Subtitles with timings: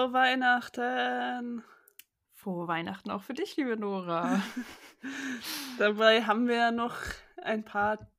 [0.00, 1.62] Frohe Weihnachten!
[2.32, 4.40] Frohe Weihnachten auch für dich, liebe Nora.
[5.78, 6.96] Dabei haben wir ja noch
[7.36, 8.10] ein paar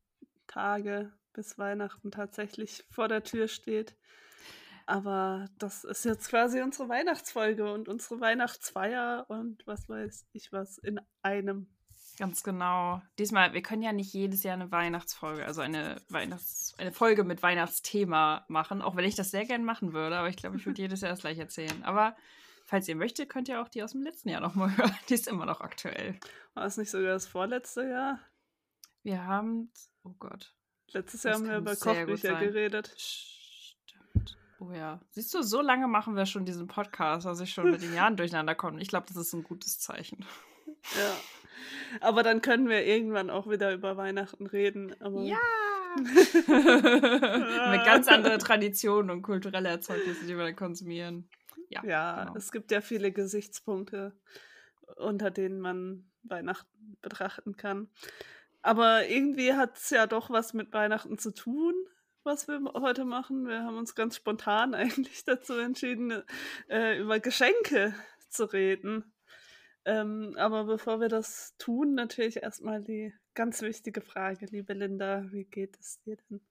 [0.46, 3.96] Tage, bis Weihnachten tatsächlich vor der Tür steht.
[4.86, 10.78] Aber das ist jetzt quasi unsere Weihnachtsfolge und unsere Weihnachtsfeier und was weiß ich was
[10.78, 11.66] in einem.
[12.18, 13.02] Ganz genau.
[13.18, 17.42] Diesmal, wir können ja nicht jedes Jahr eine Weihnachtsfolge, also eine Weihnachts eine Folge mit
[17.42, 20.82] Weihnachtsthema machen, auch wenn ich das sehr gern machen würde, aber ich glaube, ich würde
[20.82, 21.84] jedes Jahr das gleich erzählen.
[21.84, 22.16] Aber
[22.66, 24.96] falls ihr möchtet, könnt ihr auch die aus dem letzten Jahr nochmal hören.
[25.10, 26.20] Die ist immer noch aktuell.
[26.54, 28.20] War es nicht sogar das vorletzte Jahr?
[29.04, 29.72] Wir haben,
[30.04, 30.54] oh Gott.
[30.92, 32.94] Letztes Jahr haben wir über Kochbücher geredet.
[32.98, 34.38] Stimmt.
[34.60, 35.00] Oh ja.
[35.12, 38.18] Siehst du, so lange machen wir schon diesen Podcast, dass ich schon mit den Jahren
[38.18, 38.82] durcheinander komme.
[38.82, 40.26] Ich glaube, das ist ein gutes Zeichen.
[40.98, 41.16] Ja.
[42.00, 44.96] Aber dann können wir irgendwann auch wieder über Weihnachten reden.
[45.02, 45.38] Aber ja!
[45.96, 51.30] Mit ganz andere Traditionen und kulturelle Erzeugnisse, die wir dann konsumieren.
[51.70, 52.38] Ja, ja genau.
[52.38, 54.14] es gibt ja viele Gesichtspunkte,
[54.96, 57.90] unter denen man Weihnachten betrachten kann.
[58.62, 61.74] Aber irgendwie hat es ja doch was mit Weihnachten zu tun,
[62.24, 63.48] was wir heute machen.
[63.48, 66.24] Wir haben uns ganz spontan eigentlich dazu entschieden,
[66.70, 67.96] äh, über Geschenke
[68.30, 69.12] zu reden.
[69.86, 75.46] Ähm, aber bevor wir das tun, natürlich erstmal die ganz wichtige Frage, liebe Linda, wie
[75.46, 76.42] geht es dir denn?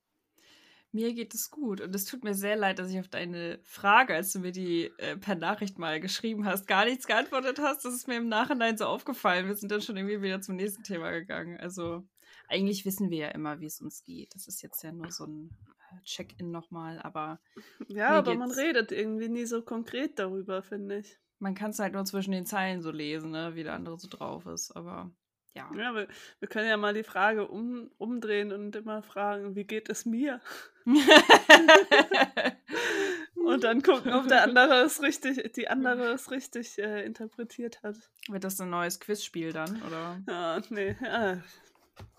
[0.93, 4.13] Mir geht es gut und es tut mir sehr leid, dass ich auf deine Frage,
[4.13, 7.85] als du mir die äh, per Nachricht mal geschrieben hast, gar nichts geantwortet hast.
[7.85, 9.47] Das ist mir im Nachhinein so aufgefallen.
[9.47, 11.61] Wir sind dann schon irgendwie wieder zum nächsten Thema gegangen.
[11.61, 12.03] Also
[12.49, 14.35] eigentlich wissen wir ja immer, wie es uns geht.
[14.35, 15.57] Das ist jetzt ja nur so ein
[15.93, 17.41] äh, Check-in nochmal, aber.
[17.87, 21.21] Ja, aber man redet irgendwie nie so konkret darüber, finde ich.
[21.41, 24.09] Man kann es halt nur zwischen den Zeilen so lesen, ne, wie der andere so
[24.09, 25.11] drauf ist, aber
[25.55, 25.69] ja.
[25.77, 26.07] Ja, wir,
[26.39, 30.41] wir können ja mal die Frage um, umdrehen und immer fragen, wie geht es mir?
[33.35, 37.97] und dann gucken, ob der andere es richtig, die andere es richtig äh, interpretiert hat.
[38.29, 40.23] Wird das ein neues Quizspiel dann, oder?
[40.29, 41.43] Ja, nee, ja,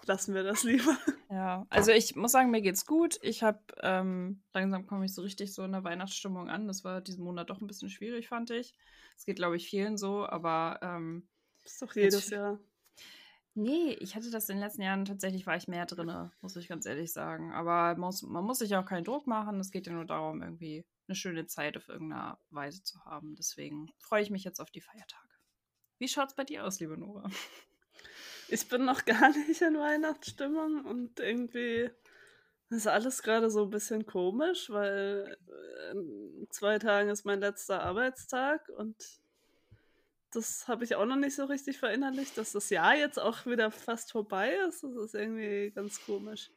[0.06, 0.98] lassen wir das lieber.
[1.34, 3.18] Ja, also ich muss sagen, mir geht's gut.
[3.22, 6.68] Ich habe ähm, langsam komme ich so richtig so in der Weihnachtsstimmung an.
[6.68, 8.76] Das war diesen Monat doch ein bisschen schwierig, fand ich.
[9.16, 11.30] Es geht, glaube ich, vielen so, aber ähm,
[11.64, 12.60] das ist doch jedes Jahr.
[13.54, 16.68] Nee, ich hatte das in den letzten Jahren tatsächlich, war ich mehr drin, muss ich
[16.68, 17.54] ganz ehrlich sagen.
[17.54, 19.60] Aber man muss, man muss sich auch keinen Druck machen.
[19.62, 23.36] Es geht ja nur darum, irgendwie eine schöne Zeit auf irgendeine Weise zu haben.
[23.36, 25.28] Deswegen freue ich mich jetzt auf die Feiertage.
[25.98, 27.30] Wie schaut's bei dir aus, liebe Nora?
[28.52, 31.90] Ich bin noch gar nicht in Weihnachtsstimmung und irgendwie
[32.70, 35.38] ist alles gerade so ein bisschen komisch, weil
[35.92, 38.96] in zwei Tagen ist mein letzter Arbeitstag und
[40.32, 43.70] das habe ich auch noch nicht so richtig verinnerlicht, dass das Jahr jetzt auch wieder
[43.72, 44.84] fast vorbei ist.
[44.84, 46.52] Das ist irgendwie ganz komisch.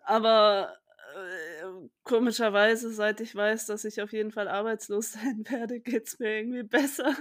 [0.00, 0.76] Aber
[1.14, 6.18] äh, komischerweise, seit ich weiß, dass ich auf jeden Fall arbeitslos sein werde, geht es
[6.18, 7.16] mir irgendwie besser.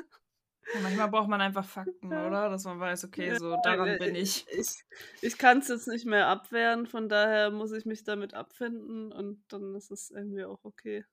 [0.74, 2.50] Ja, manchmal braucht man einfach Fakten, oder?
[2.50, 4.46] Dass man weiß, okay, so daran äh, bin ich.
[4.50, 4.84] Ich,
[5.22, 9.44] ich kann es jetzt nicht mehr abwehren, von daher muss ich mich damit abfinden und
[9.48, 11.06] dann ist es irgendwie auch okay.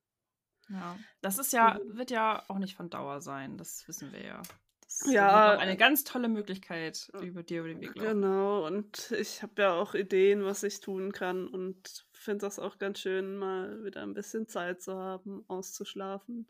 [0.68, 4.42] Ja, das ist ja, wird ja auch nicht von Dauer sein, das wissen wir ja.
[4.80, 5.56] Das ja.
[5.58, 8.20] eine ganz tolle Möglichkeit, über dir über den Weg laufen.
[8.20, 12.78] Genau, und ich habe ja auch Ideen, was ich tun kann und finde das auch
[12.78, 16.48] ganz schön, mal wieder ein bisschen Zeit zu haben, auszuschlafen.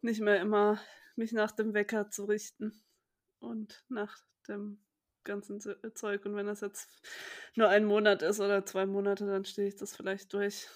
[0.00, 0.78] Nicht mehr immer
[1.16, 2.82] mich nach dem Wecker zu richten
[3.38, 4.18] und nach
[4.48, 4.80] dem
[5.24, 6.24] ganzen Zeug.
[6.24, 6.88] Und wenn das jetzt
[7.54, 10.68] nur ein Monat ist oder zwei Monate, dann stehe ich das vielleicht durch,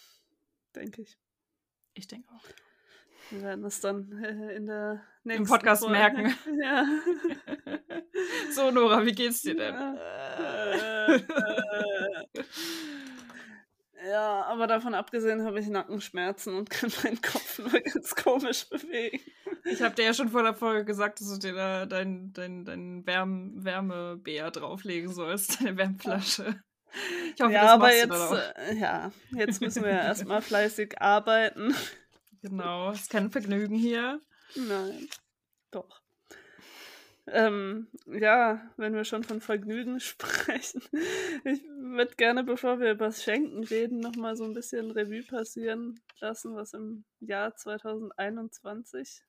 [0.74, 1.18] denke ich.
[1.94, 2.44] Ich denke auch.
[3.30, 5.98] Wir werden es dann äh, in der nächsten Im Podcast Folge.
[5.98, 6.34] merken.
[6.62, 6.86] Ja.
[8.52, 9.74] so, Nora, wie geht's dir denn?
[9.74, 11.22] Ja, äh,
[14.10, 19.20] ja aber davon abgesehen habe ich Nackenschmerzen und kann meinen Kopf nur ganz komisch bewegen.
[19.66, 22.64] Ich habe dir ja schon vor der Folge gesagt, dass du dir da dein, dein,
[22.64, 26.60] dein Wärm Wärmebär drauflegen sollst, deine Wärmflasche.
[27.34, 31.74] Ich hoffe, ja, das aber jetzt, äh, ja, jetzt müssen wir ja erstmal fleißig arbeiten.
[32.42, 34.20] Genau, ist kein Vergnügen hier.
[34.54, 35.08] Nein,
[35.70, 36.00] doch.
[37.28, 40.80] Ähm, ja, wenn wir schon von Vergnügen sprechen.
[41.44, 46.00] Ich würde gerne, bevor wir über das Schenken reden, nochmal so ein bisschen Revue passieren
[46.20, 49.22] lassen, was im Jahr 2021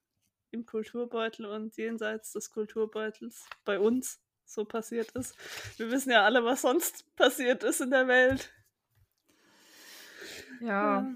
[0.52, 5.36] im Kulturbeutel und jenseits des Kulturbeutels bei uns so passiert ist.
[5.78, 8.52] Wir wissen ja alle, was sonst passiert ist in der Welt.
[10.62, 11.02] Ja.
[11.02, 11.16] ja.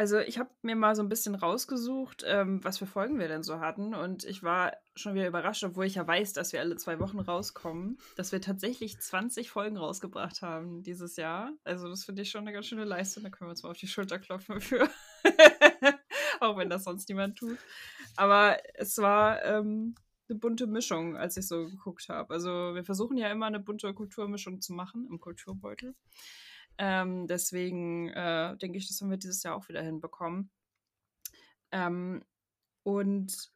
[0.00, 3.42] Also ich habe mir mal so ein bisschen rausgesucht, ähm, was für Folgen wir denn
[3.42, 3.94] so hatten.
[3.94, 7.18] Und ich war schon wieder überrascht, obwohl ich ja weiß, dass wir alle zwei Wochen
[7.18, 11.52] rauskommen, dass wir tatsächlich 20 Folgen rausgebracht haben dieses Jahr.
[11.64, 13.24] Also das finde ich schon eine ganz schöne Leistung.
[13.24, 14.88] Da können wir uns mal auf die Schulter klopfen für.
[16.40, 17.58] auch wenn das sonst niemand tut.
[18.16, 19.94] Aber es war ähm,
[20.28, 22.34] eine bunte Mischung, als ich so geguckt habe.
[22.34, 25.94] Also wir versuchen ja immer eine bunte Kulturmischung zu machen im Kulturbeutel.
[26.78, 30.50] Ähm, deswegen äh, denke ich, das haben wir dieses Jahr auch wieder hinbekommen.
[31.72, 32.24] Ähm,
[32.84, 33.50] und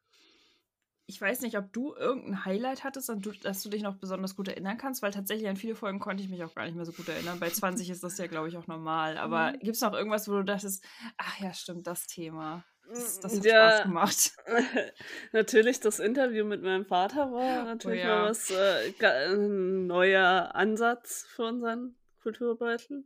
[1.05, 4.35] ich weiß nicht, ob du irgendein Highlight hattest, an du, dass du dich noch besonders
[4.35, 6.85] gut erinnern kannst, weil tatsächlich an viele Folgen konnte ich mich auch gar nicht mehr
[6.85, 7.39] so gut erinnern.
[7.39, 9.17] Bei 20 ist das ja, glaube ich, auch normal.
[9.17, 9.59] Aber mhm.
[9.59, 10.85] gibt es noch irgendwas, wo du dachtest,
[11.17, 12.63] ach ja, stimmt, das Thema.
[12.89, 14.31] Das, das hat ja, Spaß gemacht.
[15.31, 18.21] natürlich, das Interview mit meinem Vater war oh natürlich oh, ja.
[18.21, 18.93] mal was, äh,
[19.33, 23.05] ein neuer Ansatz für unseren Kulturbeutel,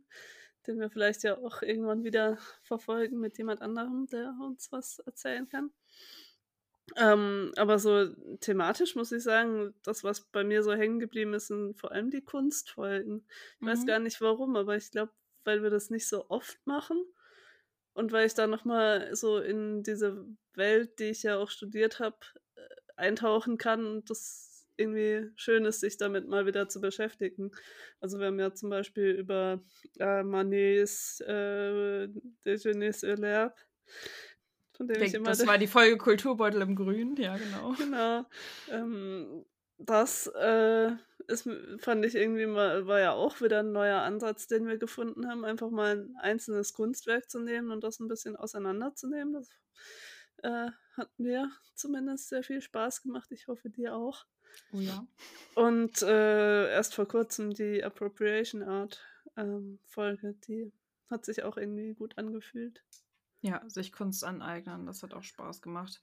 [0.66, 5.48] den wir vielleicht ja auch irgendwann wieder verfolgen mit jemand anderem, der uns was erzählen
[5.48, 5.70] kann.
[6.96, 8.08] Ähm, aber so
[8.40, 12.10] thematisch muss ich sagen, das, was bei mir so hängen geblieben ist, sind vor allem
[12.10, 13.26] die Kunstfolgen.
[13.56, 13.66] Ich mhm.
[13.66, 15.12] weiß gar nicht warum, aber ich glaube,
[15.44, 17.04] weil wir das nicht so oft machen
[17.92, 22.18] und weil ich da nochmal so in diese Welt, die ich ja auch studiert habe,
[22.56, 22.60] äh,
[22.96, 27.50] eintauchen kann und das irgendwie schön ist, sich damit mal wieder zu beschäftigen.
[28.00, 29.60] Also wir haben ja zum Beispiel über
[29.98, 32.08] äh, Manets äh,
[32.44, 33.54] Déjeuner sur l'herbe
[34.78, 35.30] von dem ich, ich immer.
[35.30, 37.74] Das war die Folge Kulturbeutel im Grün, ja, genau.
[37.76, 38.24] Genau.
[38.70, 39.44] Ähm,
[39.78, 40.92] das äh,
[41.28, 41.48] ist,
[41.78, 45.44] fand ich irgendwie mal, war ja auch wieder ein neuer Ansatz, den wir gefunden haben,
[45.44, 49.34] einfach mal ein einzelnes Kunstwerk zu nehmen und das ein bisschen auseinanderzunehmen.
[49.34, 49.50] Das
[50.42, 53.30] äh, hat mir zumindest sehr viel Spaß gemacht.
[53.30, 54.24] Ich hoffe, dir auch.
[54.72, 55.06] Oh ja.
[55.54, 59.04] Und äh, erst vor kurzem die Appropriation Art
[59.36, 60.72] ähm, Folge, die
[61.10, 62.82] hat sich auch irgendwie gut angefühlt.
[63.40, 66.02] Ja, sich Kunst aneignen, das hat auch Spaß gemacht.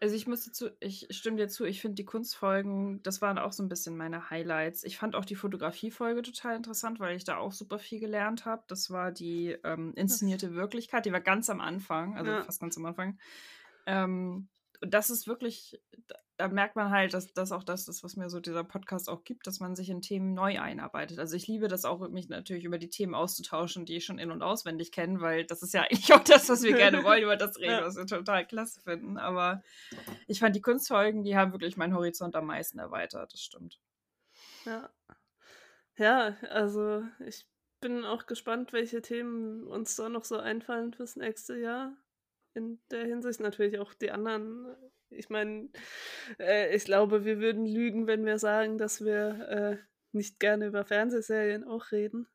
[0.00, 3.52] Also ich müsste zu, ich stimme dir zu, ich finde die Kunstfolgen, das waren auch
[3.52, 4.84] so ein bisschen meine Highlights.
[4.84, 8.64] Ich fand auch die Fotografiefolge total interessant, weil ich da auch super viel gelernt habe.
[8.68, 12.42] Das war die ähm, inszenierte Wirklichkeit, die war ganz am Anfang, also ja.
[12.42, 13.18] fast ganz am Anfang.
[13.86, 14.48] Ähm,
[14.86, 15.80] das ist wirklich,
[16.36, 19.24] da merkt man halt, dass das auch das ist, was mir so dieser Podcast auch
[19.24, 21.18] gibt, dass man sich in Themen neu einarbeitet.
[21.18, 24.30] Also ich liebe das auch, mich natürlich über die Themen auszutauschen, die ich schon in-
[24.30, 27.36] und auswendig kenne, weil das ist ja eigentlich auch das, was wir gerne wollen, über
[27.36, 29.16] das reden, was wir total klasse finden.
[29.16, 29.62] Aber
[30.26, 33.80] ich fand die Kunstfolgen, die haben wirklich meinen Horizont am meisten erweitert, das stimmt.
[34.64, 34.90] Ja.
[35.96, 37.46] Ja, also ich
[37.80, 41.96] bin auch gespannt, welche Themen uns da noch so einfallen fürs nächste Jahr.
[42.54, 44.76] In der Hinsicht natürlich auch die anderen
[45.16, 45.68] ich meine,
[46.38, 49.76] äh, ich glaube, wir würden lügen, wenn wir sagen, dass wir äh,
[50.12, 52.26] nicht gerne über Fernsehserien auch reden.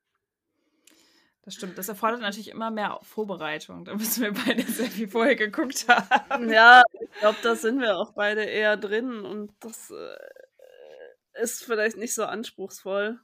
[1.44, 1.78] Das stimmt.
[1.78, 3.86] Das erfordert natürlich immer mehr Vorbereitung.
[3.86, 6.50] Da müssen wir beide sehr viel vorher geguckt haben.
[6.52, 11.98] Ja, ich glaube, da sind wir auch beide eher drin und das äh, ist vielleicht
[11.98, 13.20] nicht so anspruchsvoll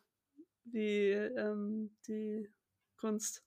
[0.63, 2.51] wie ähm, die
[2.97, 3.43] Kunst.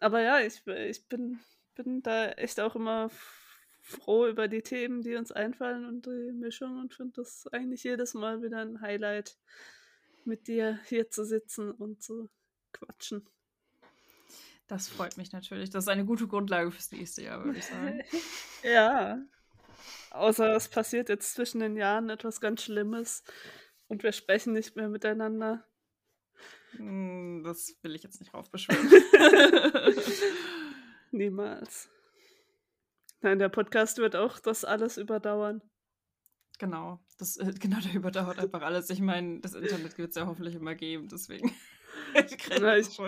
[0.00, 1.40] Aber ja, ich, ich bin,
[1.74, 3.10] bin da echt auch immer
[3.80, 8.14] froh über die Themen, die uns einfallen und die Mischung und finde das eigentlich jedes
[8.14, 9.36] Mal wieder ein Highlight,
[10.24, 12.30] mit dir hier zu sitzen und zu
[12.72, 13.28] quatschen.
[14.66, 15.68] Das freut mich natürlich.
[15.68, 18.00] Das ist eine gute Grundlage fürs nächste Jahr, würde ich sagen.
[18.62, 19.22] ja.
[20.10, 23.22] Außer es passiert jetzt zwischen den Jahren etwas ganz Schlimmes
[23.88, 25.66] und wir sprechen nicht mehr miteinander.
[26.76, 28.88] Hm, das will ich jetzt nicht raufbeschwören.
[31.14, 31.88] Niemals.
[33.20, 35.62] Nein, der Podcast wird auch das alles überdauern.
[36.58, 38.90] Genau, das, äh, genau, der überdauert einfach alles.
[38.90, 41.54] Ich meine, das Internet wird es ja hoffentlich immer geben, deswegen.
[42.14, 42.98] ich Na, ich,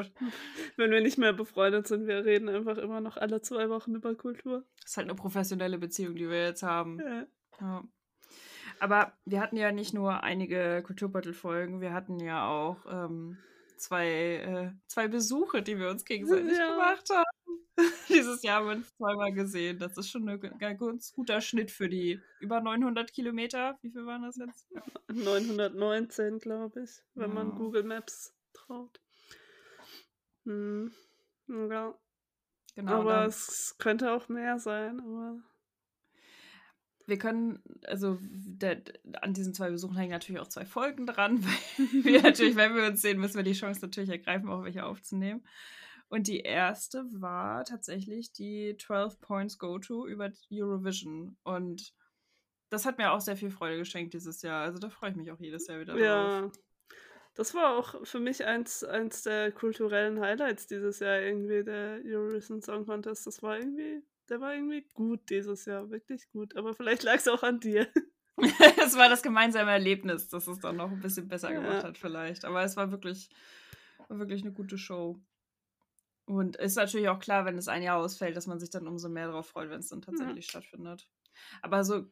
[0.77, 4.15] wenn wir nicht mehr befreundet sind, wir reden einfach immer noch alle zwei Wochen über
[4.15, 4.65] Kultur.
[4.83, 7.01] Das ist halt eine professionelle Beziehung, die wir jetzt haben.
[7.01, 7.27] Ja.
[7.61, 7.85] ja.
[8.79, 13.39] Aber wir hatten ja nicht nur einige Kulturbeutel-Folgen, wir hatten ja auch ähm,
[13.79, 16.71] zwei, äh, zwei Besuche, die wir uns gegenseitig ja.
[16.71, 17.26] gemacht haben.
[18.27, 19.79] Dieses Jahr haben wir uns zweimal gesehen.
[19.79, 23.79] Das ist schon ein ganz guter Schnitt für die über 900 Kilometer.
[23.83, 24.67] Wie viel waren das jetzt?
[24.71, 24.83] Ja.
[25.09, 27.35] 919, glaube ich, wenn ja.
[27.35, 29.01] man Google Maps traut.
[30.45, 30.93] Hm.
[31.49, 31.95] Ja.
[32.75, 35.39] Genau, aber dann, es könnte auch mehr sein, aber.
[37.09, 38.83] Wir können, also der,
[39.23, 41.45] an diesen zwei Besuchen hängen natürlich auch zwei Folgen dran,
[41.79, 44.85] weil wir natürlich, wenn wir uns sehen, müssen wir die Chance natürlich ergreifen, auch welche
[44.85, 45.45] aufzunehmen.
[46.09, 51.37] Und die erste war tatsächlich die 12 Points Go-To über Eurovision.
[51.43, 51.95] Und
[52.71, 54.63] das hat mir auch sehr viel Freude geschenkt dieses Jahr.
[54.63, 56.03] Also da freue ich mich auch jedes Jahr wieder drauf.
[56.03, 56.51] Ja.
[57.35, 62.63] Das war auch für mich eins, eins der kulturellen Highlights dieses Jahr irgendwie, der Eurovision
[62.63, 63.27] Song Contest.
[63.27, 66.57] Das war irgendwie, der war irgendwie gut dieses Jahr, wirklich gut.
[66.57, 67.89] Aber vielleicht lag es auch an dir.
[68.83, 71.85] es war das gemeinsame Erlebnis, das es dann noch ein bisschen besser gemacht ja.
[71.85, 72.45] hat, vielleicht.
[72.45, 73.29] Aber es war wirklich,
[74.09, 75.21] war wirklich eine gute Show.
[76.27, 79.09] Und ist natürlich auch klar, wenn es ein Jahr ausfällt, dass man sich dann umso
[79.09, 80.51] mehr darauf freut, wenn es dann tatsächlich ja.
[80.51, 81.09] stattfindet.
[81.63, 82.07] Aber so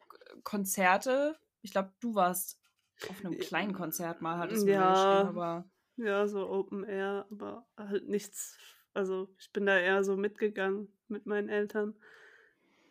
[0.44, 2.61] Konzerte, ich glaube, du warst
[3.09, 5.68] auf einem kleinen Konzert mal, hattest du ja, aber.
[5.97, 8.56] Ja, so Open Air, aber halt nichts.
[8.94, 11.97] Also ich bin da eher so mitgegangen mit meinen Eltern.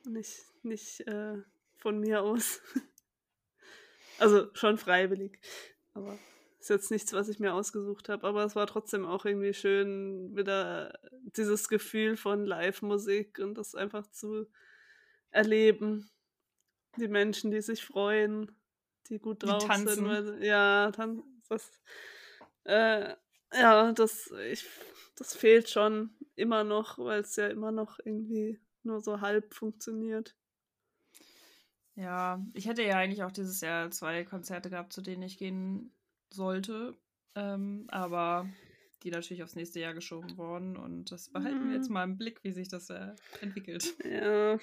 [0.06, 1.38] Nicht, nicht äh,
[1.78, 2.62] von mir aus.
[4.20, 5.40] also schon freiwillig.
[5.94, 6.18] Aber
[6.64, 10.34] ist jetzt nichts, was ich mir ausgesucht habe, aber es war trotzdem auch irgendwie schön,
[10.34, 10.98] wieder
[11.36, 14.48] dieses Gefühl von Live-Musik und das einfach zu
[15.30, 16.10] erleben.
[16.98, 18.50] Die Menschen, die sich freuen,
[19.10, 20.08] die gut drauf die sind.
[20.08, 21.70] Weil, ja, dann, das,
[22.64, 23.14] äh,
[23.54, 24.66] ja, das, ich,
[25.18, 30.34] das fehlt schon immer noch, weil es ja immer noch irgendwie nur so halb funktioniert.
[31.96, 35.94] Ja, ich hätte ja eigentlich auch dieses Jahr zwei Konzerte gehabt, zu denen ich gehen
[36.34, 36.96] sollte.
[37.36, 38.48] Ähm, aber
[39.04, 40.78] die natürlich aufs nächste Jahr geschoben worden.
[40.78, 41.70] Und das behalten mhm.
[41.70, 41.94] wir jetzt mhm.
[41.94, 43.96] mal im Blick, wie sich das äh, entwickelt.
[44.04, 44.54] Ja.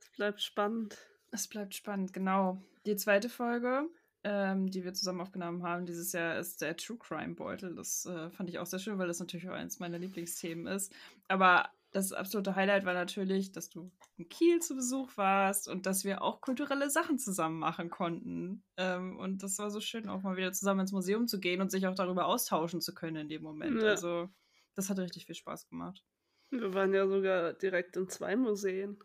[0.00, 0.96] Es bleibt spannend.
[1.30, 2.60] Es bleibt spannend, genau.
[2.86, 3.88] Die zweite Folge,
[4.22, 7.74] ähm, die wir zusammen aufgenommen haben dieses Jahr, ist der True Crime Beutel.
[7.74, 10.92] Das äh, fand ich auch sehr schön, weil das natürlich auch eines meiner Lieblingsthemen ist.
[11.28, 16.04] Aber das absolute Highlight war natürlich, dass du in Kiel zu Besuch warst und dass
[16.04, 18.64] wir auch kulturelle Sachen zusammen machen konnten.
[18.76, 21.70] Ähm, und das war so schön, auch mal wieder zusammen ins Museum zu gehen und
[21.70, 23.80] sich auch darüber austauschen zu können in dem Moment.
[23.80, 23.90] Ja.
[23.90, 24.28] Also,
[24.74, 26.02] das hat richtig viel Spaß gemacht.
[26.50, 28.98] Wir waren ja sogar direkt in zwei Museen.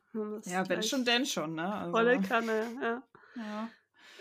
[0.45, 1.71] Ja, wenn schon, denn schon, ne?
[1.71, 1.91] Also.
[1.91, 3.03] Volle Kanne, ja.
[3.35, 3.69] ja.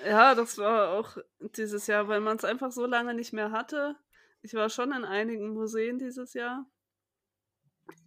[0.07, 1.17] Ja, das war auch
[1.57, 3.97] dieses Jahr, weil man es einfach so lange nicht mehr hatte.
[4.43, 6.67] Ich war schon in einigen Museen dieses Jahr.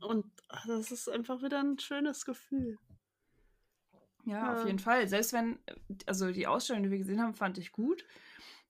[0.01, 2.77] Und ach, das ist einfach wieder ein schönes Gefühl.
[4.25, 5.07] Ja, ja, auf jeden Fall.
[5.07, 5.59] Selbst wenn,
[6.05, 8.05] also die Ausstellung, die wir gesehen haben, fand ich gut.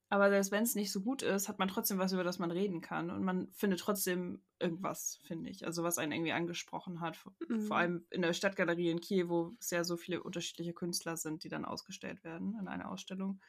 [0.08, 2.50] Aber selbst wenn es nicht so gut ist, hat man trotzdem was, über das man
[2.50, 3.10] reden kann.
[3.10, 5.64] Und man findet trotzdem irgendwas, finde ich.
[5.64, 7.18] Also was einen irgendwie angesprochen hat.
[7.48, 7.62] Mhm.
[7.62, 11.44] Vor allem in der Stadtgalerie in Kiel, wo es ja so viele unterschiedliche Künstler sind,
[11.44, 13.40] die dann ausgestellt werden in einer Ausstellung.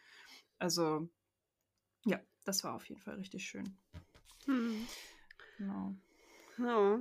[0.57, 1.09] Also,
[2.05, 3.77] ja, das war auf jeden Fall richtig schön.
[4.47, 4.87] Mhm.
[5.57, 5.95] Genau.
[6.59, 6.99] Ja.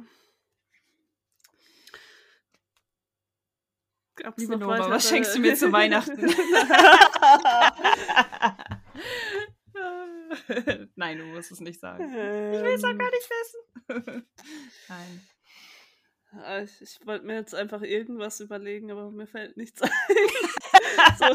[4.17, 4.91] Gab's Liebe Nora, weitere...
[4.91, 6.13] was schenkst du mir zu Weihnachten?
[10.97, 12.05] Nein, du musst es nicht sagen.
[12.05, 12.55] Ähm...
[12.55, 13.61] Ich will es auch gar nicht wissen.
[14.89, 15.21] Nein.
[16.65, 19.91] Ich, ich wollte mir jetzt einfach irgendwas überlegen, aber mir fällt nichts ein.
[21.19, 21.27] so,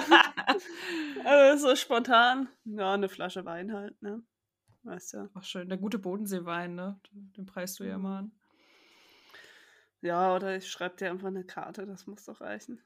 [1.23, 2.49] also so spontan.
[2.65, 4.23] Ja, eine Flasche Wein halt, ne?
[4.83, 5.29] Weißt ja.
[5.35, 6.99] Ach schön, der gute Bodenseewein, ne?
[7.11, 8.31] Den preist du ja immer an.
[10.01, 12.81] Ja, oder ich schreibe dir einfach eine Karte, das muss doch reichen.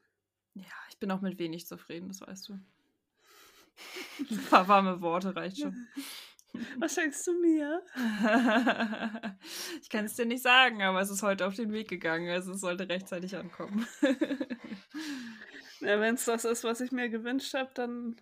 [0.54, 2.54] Ja, ich bin auch mit wenig zufrieden, das weißt du.
[4.30, 5.88] Ein paar warme Worte reicht schon.
[6.78, 7.82] Was schenkst du mir?
[9.80, 12.52] ich kann es dir nicht sagen, aber es ist heute auf den Weg gegangen, also
[12.52, 13.86] es sollte rechtzeitig ankommen.
[15.80, 18.16] ja, wenn es das ist, was ich mir gewünscht habe, dann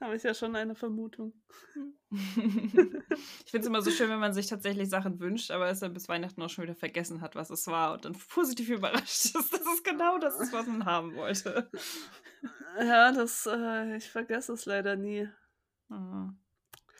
[0.00, 1.32] habe ich ja schon eine Vermutung.
[2.10, 5.92] ich finde es immer so schön, wenn man sich tatsächlich Sachen wünscht, aber es dann
[5.92, 9.52] bis Weihnachten auch schon wieder vergessen hat, was es war und dann positiv überrascht ist,
[9.52, 11.70] dass es genau das ist, was man haben wollte.
[12.78, 15.28] Ja, das, äh, ich vergesse es leider nie.
[15.88, 16.38] Mhm.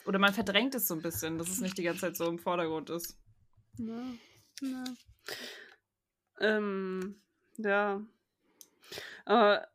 [0.04, 2.40] Oder man verdrängt es so ein bisschen, dass es nicht die ganze Zeit so im
[2.40, 3.16] Vordergrund ist.
[3.76, 4.02] Ja.
[4.60, 4.84] Ja.
[6.40, 7.22] Ähm,
[7.58, 8.02] ja.
[9.24, 9.68] Aber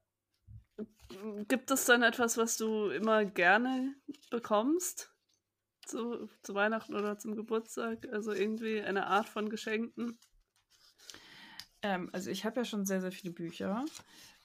[1.48, 3.96] Gibt es dann etwas, was du immer gerne
[4.30, 5.12] bekommst?
[5.86, 8.08] Zu, zu Weihnachten oder zum Geburtstag?
[8.12, 10.18] Also irgendwie eine Art von Geschenken?
[11.82, 13.86] Ähm, also ich habe ja schon sehr, sehr viele Bücher.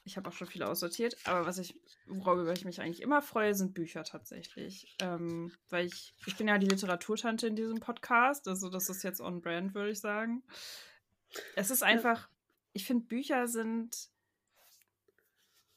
[0.05, 3.55] Ich habe auch schon viele aussortiert, aber was ich, worüber ich mich eigentlich immer freue,
[3.55, 4.97] sind Bücher tatsächlich.
[5.01, 9.21] Ähm, weil ich, ich bin ja die Literaturtante in diesem Podcast, also das ist jetzt
[9.21, 10.43] on brand, würde ich sagen.
[11.57, 12.29] Es ist einfach,
[12.73, 14.09] ich finde, Bücher sind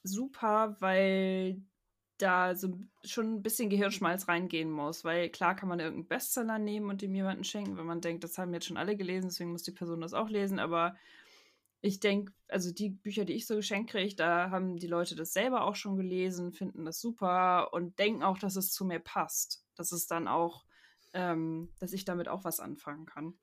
[0.03, 1.61] super, weil
[2.17, 6.89] da so schon ein bisschen Gehirnschmalz reingehen muss, weil klar kann man irgendeinen Bestseller nehmen
[6.89, 9.63] und dem jemanden schenken, wenn man denkt, das haben jetzt schon alle gelesen, deswegen muss
[9.63, 10.95] die Person das auch lesen, aber
[11.81, 15.33] ich denke, also die Bücher, die ich so geschenkt kriege, da haben die Leute das
[15.33, 19.65] selber auch schon gelesen, finden das super und denken auch, dass es zu mir passt.
[19.75, 20.63] Dass es dann auch,
[21.13, 23.33] ähm, dass ich damit auch was anfangen kann.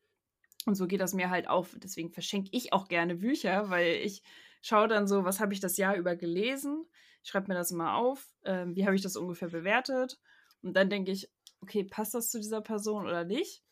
[0.66, 1.76] Und so geht das mir halt auf.
[1.82, 4.22] Deswegen verschenke ich auch gerne Bücher, weil ich
[4.60, 6.86] schaue dann so, was habe ich das Jahr über gelesen,
[7.22, 10.18] schreibe mir das immer auf, ähm, wie habe ich das ungefähr bewertet
[10.62, 13.62] und dann denke ich, okay, passt das zu dieser Person oder nicht?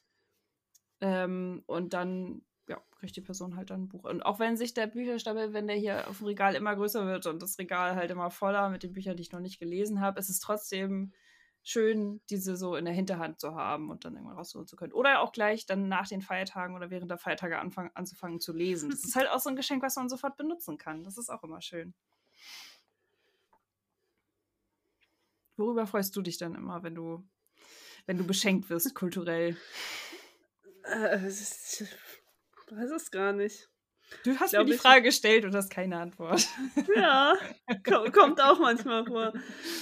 [1.00, 4.04] Ähm, und dann ja, kriegt die Person halt dann ein Buch.
[4.04, 7.26] Und auch wenn sich der Bücherstapel, wenn der hier auf dem Regal immer größer wird
[7.26, 10.18] und das Regal halt immer voller mit den Büchern, die ich noch nicht gelesen habe,
[10.18, 11.12] ist es trotzdem
[11.68, 14.92] schön, diese so in der Hinterhand zu haben und dann irgendwann rausholen zu können.
[14.92, 18.90] Oder auch gleich dann nach den Feiertagen oder während der Feiertage anfangen, anzufangen zu lesen.
[18.90, 21.02] Das ist halt auch so ein Geschenk, was man sofort benutzen kann.
[21.02, 21.92] Das ist auch immer schön.
[25.56, 27.26] Worüber freust du dich dann immer, wenn du,
[28.06, 29.56] wenn du beschenkt wirst, kulturell?
[30.85, 31.82] Äh, ich
[32.70, 33.68] weiß es gar nicht.
[34.25, 36.46] Du hast mir die Frage gestellt und hast keine Antwort.
[36.94, 37.36] Ja,
[37.84, 39.32] kommt auch manchmal vor.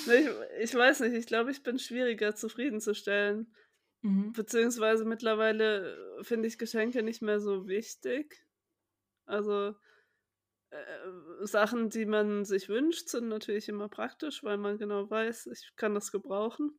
[0.06, 0.28] Ich,
[0.60, 3.54] ich weiß nicht, ich glaube, ich bin schwieriger zufriedenzustellen.
[4.02, 4.32] Mhm.
[4.32, 8.46] Beziehungsweise mittlerweile finde ich Geschenke nicht mehr so wichtig.
[9.26, 9.74] Also
[10.70, 15.72] äh, Sachen, die man sich wünscht, sind natürlich immer praktisch, weil man genau weiß, ich
[15.76, 16.78] kann das gebrauchen.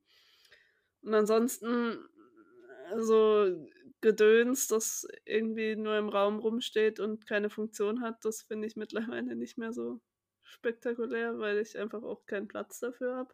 [1.01, 2.07] Und ansonsten
[2.97, 3.67] so
[4.01, 9.35] Gedöns, das irgendwie nur im Raum rumsteht und keine Funktion hat, das finde ich mittlerweile
[9.35, 9.99] nicht mehr so
[10.43, 13.33] spektakulär, weil ich einfach auch keinen Platz dafür habe.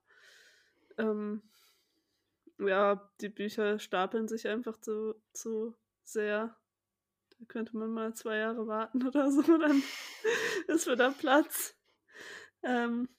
[0.98, 1.42] Ähm,
[2.60, 6.56] ja, die Bücher stapeln sich einfach zu, zu sehr.
[7.38, 9.84] Da könnte man mal zwei Jahre warten oder so, dann
[10.68, 11.76] ist wieder Platz.
[12.64, 13.10] Ähm,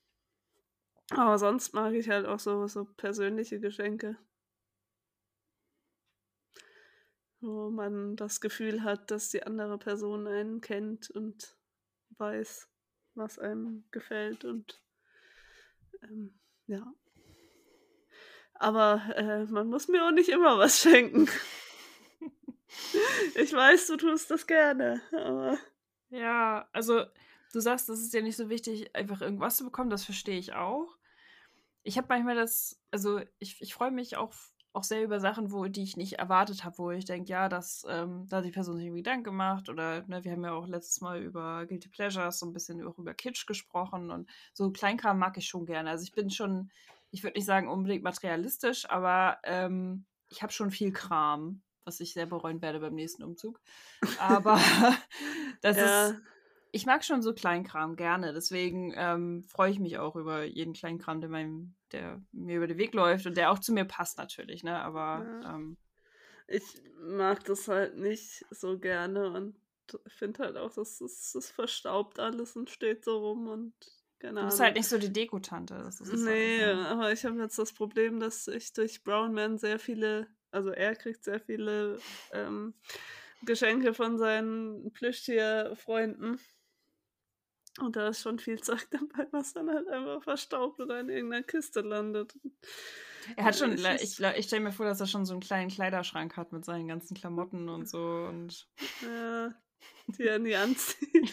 [1.10, 4.16] aber sonst mag ich halt auch so, so persönliche Geschenke
[7.42, 11.56] wo man das Gefühl hat, dass die andere Person einen kennt und
[12.18, 12.68] weiß,
[13.14, 14.80] was einem gefällt und
[16.02, 16.94] ähm, ja.
[18.54, 21.28] Aber äh, man muss mir auch nicht immer was schenken.
[23.34, 25.58] ich weiß, du tust das gerne, aber.
[26.10, 27.04] Ja, also
[27.52, 30.52] du sagst, es ist ja nicht so wichtig, einfach irgendwas zu bekommen, das verstehe ich
[30.52, 30.96] auch.
[31.82, 34.32] Ich habe manchmal das, also ich, ich freue mich auch
[34.72, 37.84] auch sehr über Sachen, wo, die ich nicht erwartet habe, wo ich denke, ja, das,
[37.88, 40.66] ähm, da hat die Person sich irgendwie Gedanken gemacht oder ne, wir haben ja auch
[40.66, 45.18] letztes Mal über Guilty Pleasures so ein bisschen auch über Kitsch gesprochen und so Kleinkram
[45.18, 45.90] mag ich schon gerne.
[45.90, 46.70] Also ich bin schon,
[47.10, 52.14] ich würde nicht sagen unbedingt materialistisch, aber ähm, ich habe schon viel Kram, was ich
[52.14, 53.60] sehr bereuen werde beim nächsten Umzug.
[54.18, 54.58] Aber
[55.60, 56.06] das ja.
[56.08, 56.22] ist
[56.72, 61.20] ich mag schon so Kleinkram gerne, deswegen ähm, freue ich mich auch über jeden Kleinkram,
[61.20, 64.64] der, meinem, der mir über den Weg läuft und der auch zu mir passt natürlich,
[64.64, 64.80] ne?
[64.82, 65.54] Aber ja.
[65.54, 65.76] ähm,
[66.48, 66.64] ich
[66.98, 69.54] mag das halt nicht so gerne und
[70.06, 73.74] finde halt auch, dass es das verstaubt alles und steht so rum und
[74.18, 74.48] keine Ahnung.
[74.48, 75.74] Du bist halt nicht so die Dekotante.
[75.74, 76.88] Das ist nee, auch, ne?
[76.88, 80.94] aber ich habe jetzt das Problem, dass ich durch Brown Man sehr viele, also er
[80.96, 81.98] kriegt sehr viele
[82.32, 82.72] ähm,
[83.44, 86.40] Geschenke von seinen Plüschtierfreunden.
[87.80, 91.42] Und da ist schon viel Zeug dabei, was dann halt einfach verstaubt oder in irgendeiner
[91.42, 92.34] Kiste landet.
[93.36, 96.36] Er hat schon, ich, ich stelle mir vor, dass er schon so einen kleinen Kleiderschrank
[96.36, 98.68] hat mit seinen ganzen Klamotten und so und.
[99.02, 99.54] Ja,
[100.08, 101.32] die er nie anzieht.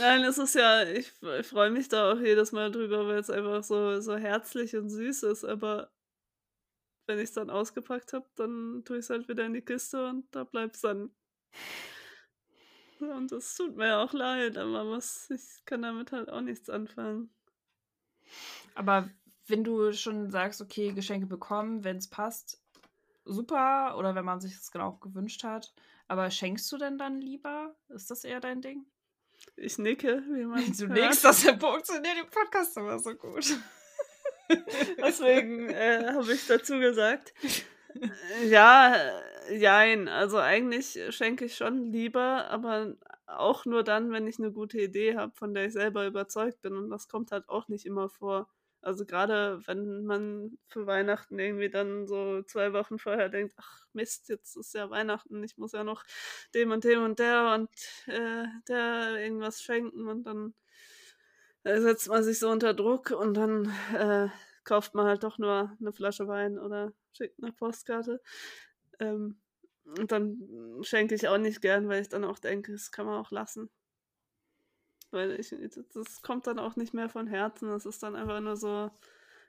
[0.00, 3.30] Nein, es ist ja, ich, ich freue mich da auch jedes Mal drüber, weil es
[3.30, 5.90] einfach so, so herzlich und süß ist, aber
[7.06, 10.06] wenn ich es dann ausgepackt habe, dann tue ich es halt wieder in die Kiste
[10.06, 11.14] und da bleibt es dann.
[13.00, 17.30] Und das tut mir auch leid, aber was, ich kann damit halt auch nichts anfangen.
[18.74, 19.08] Aber
[19.46, 22.62] wenn du schon sagst, okay, Geschenke bekommen, wenn es passt,
[23.24, 25.72] super, oder wenn man sich das genau gewünscht hat,
[26.08, 27.74] aber schenkst du denn dann lieber?
[27.88, 28.86] Ist das eher dein Ding?
[29.56, 30.72] Ich nicke, wie man.
[30.76, 33.56] Du nickst, das funktioniert im Podcast immer so gut.
[34.98, 37.34] Deswegen äh, habe ich dazu gesagt.
[38.48, 38.94] Ja,
[39.50, 40.08] jein.
[40.08, 42.94] Also eigentlich schenke ich schon lieber, aber
[43.26, 46.76] auch nur dann, wenn ich eine gute Idee habe, von der ich selber überzeugt bin.
[46.76, 48.48] Und das kommt halt auch nicht immer vor.
[48.82, 54.28] Also gerade wenn man für Weihnachten irgendwie dann so zwei Wochen vorher denkt, ach Mist,
[54.28, 56.04] jetzt ist ja Weihnachten, ich muss ja noch
[56.54, 57.70] dem und dem und der und
[58.06, 60.54] äh, der irgendwas schenken und dann
[61.64, 64.28] äh, setzt man sich so unter Druck und dann äh,
[64.64, 68.20] kauft man halt doch nur eine Flasche Wein oder schickt eine Postkarte.
[68.98, 69.40] Ähm,
[69.84, 70.38] und dann
[70.82, 73.70] schenke ich auch nicht gern, weil ich dann auch denke, das kann man auch lassen.
[75.10, 75.54] Weil ich,
[75.94, 77.68] das kommt dann auch nicht mehr von Herzen.
[77.68, 78.90] Das ist dann einfach nur so,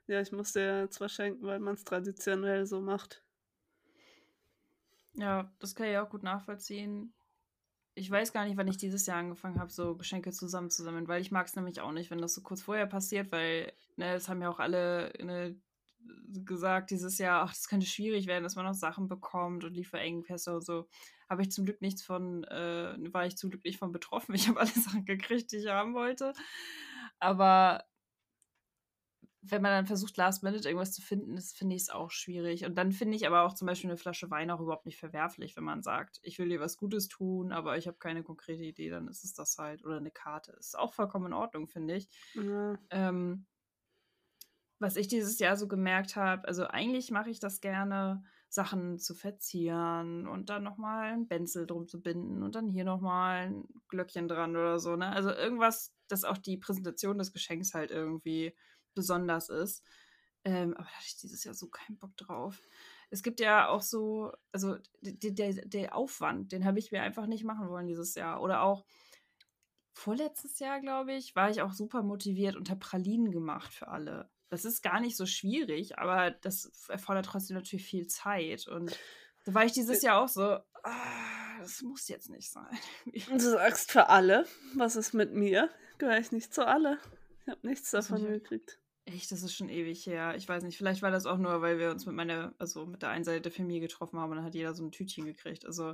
[0.07, 3.23] ja, ich muss dir zwar schenken, weil man es traditionell so macht.
[5.13, 7.13] Ja, das kann ich auch gut nachvollziehen.
[7.95, 11.31] Ich weiß gar nicht, wann ich dieses Jahr angefangen habe, so Geschenke zusammenzusammeln, weil ich
[11.31, 14.41] mag es nämlich auch nicht, wenn das so kurz vorher passiert, weil, ne, es haben
[14.41, 15.57] ja auch alle ne,
[16.43, 20.55] gesagt dieses Jahr, ach, das könnte schwierig werden, dass man noch Sachen bekommt und Lieferengpässe
[20.55, 20.87] und so.
[21.29, 24.35] Habe ich zum Glück nichts von, äh, war ich zum Glück nicht von betroffen.
[24.35, 26.33] Ich habe alle Sachen gekriegt, die ich haben wollte.
[27.19, 27.83] Aber
[29.51, 32.65] wenn man dann versucht, last minute irgendwas zu finden, das finde ich es auch schwierig.
[32.65, 35.55] Und dann finde ich aber auch zum Beispiel eine Flasche Wein auch überhaupt nicht verwerflich,
[35.55, 38.89] wenn man sagt, ich will dir was Gutes tun, aber ich habe keine konkrete Idee,
[38.89, 39.83] dann ist es das halt.
[39.85, 40.53] Oder eine Karte.
[40.59, 42.09] Ist auch vollkommen in Ordnung, finde ich.
[42.33, 42.77] Ja.
[42.89, 43.45] Ähm,
[44.79, 48.23] was ich dieses Jahr so gemerkt habe, also eigentlich mache ich das gerne,
[48.55, 53.47] Sachen zu verzieren und dann nochmal ein Benzel drum zu binden und dann hier nochmal
[53.47, 55.09] ein Glöckchen dran oder so, ne?
[55.09, 58.55] Also irgendwas, dass auch die Präsentation des Geschenks halt irgendwie
[58.95, 59.83] besonders ist.
[60.43, 62.61] Ähm, aber da hatte ich dieses Jahr so keinen Bock drauf.
[63.09, 67.27] Es gibt ja auch so, also der, der, der Aufwand, den habe ich mir einfach
[67.27, 68.41] nicht machen wollen dieses Jahr.
[68.41, 68.85] Oder auch
[69.93, 74.29] vorletztes Jahr, glaube ich, war ich auch super motiviert und habe Pralinen gemacht für alle.
[74.49, 78.67] Das ist gar nicht so schwierig, aber das erfordert trotzdem natürlich viel Zeit.
[78.67, 78.97] Und
[79.45, 82.77] da war ich dieses Jahr auch so, ah, das muss jetzt nicht sein.
[83.29, 85.69] Du sagst für alle, was ist mit mir?
[85.97, 86.99] Gehöre ich nicht zu alle.
[87.41, 88.79] Ich habe nichts davon gekriegt.
[89.05, 90.33] Echt, das ist schon ewig her.
[90.35, 93.03] Ich weiß nicht, vielleicht war das auch nur, weil wir uns mit meiner, also mit
[93.03, 95.65] der einen Seite der Familie getroffen haben und dann hat jeder so ein Tütchen gekriegt.
[95.65, 95.93] Also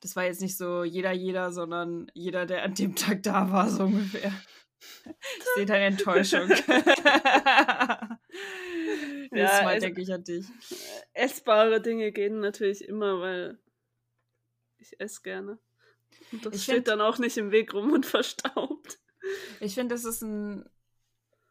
[0.00, 3.70] das war jetzt nicht so jeder, jeder, sondern jeder, der an dem Tag da war,
[3.70, 4.32] so ungefähr.
[5.14, 6.48] Ich sehe deine Enttäuschung.
[9.30, 10.44] ja, Mal denke ich an dich.
[11.12, 13.60] Essbare Dinge gehen natürlich immer, weil
[14.78, 15.60] ich esse gerne.
[16.32, 18.98] Und das ich steht find, dann auch nicht im Weg rum und verstaubt.
[19.60, 20.68] Ich finde, das ist ein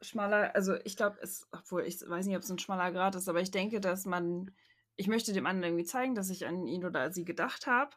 [0.01, 3.29] schmaler, also ich glaube, es, obwohl ich weiß nicht, ob es ein schmaler Grad ist,
[3.29, 4.51] aber ich denke, dass man,
[4.95, 7.95] ich möchte dem anderen irgendwie zeigen, dass ich an ihn oder sie gedacht habe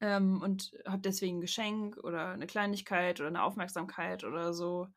[0.00, 4.88] ähm, und habe deswegen ein Geschenk oder eine Kleinigkeit oder eine Aufmerksamkeit oder so.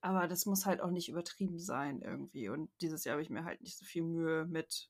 [0.00, 2.48] Aber das muss halt auch nicht übertrieben sein irgendwie.
[2.48, 4.88] Und dieses Jahr habe ich mir halt nicht so viel Mühe mit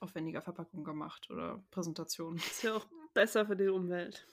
[0.00, 2.36] aufwendiger Verpackung gemacht oder Präsentation.
[2.36, 4.26] Ist ja auch besser für die Umwelt.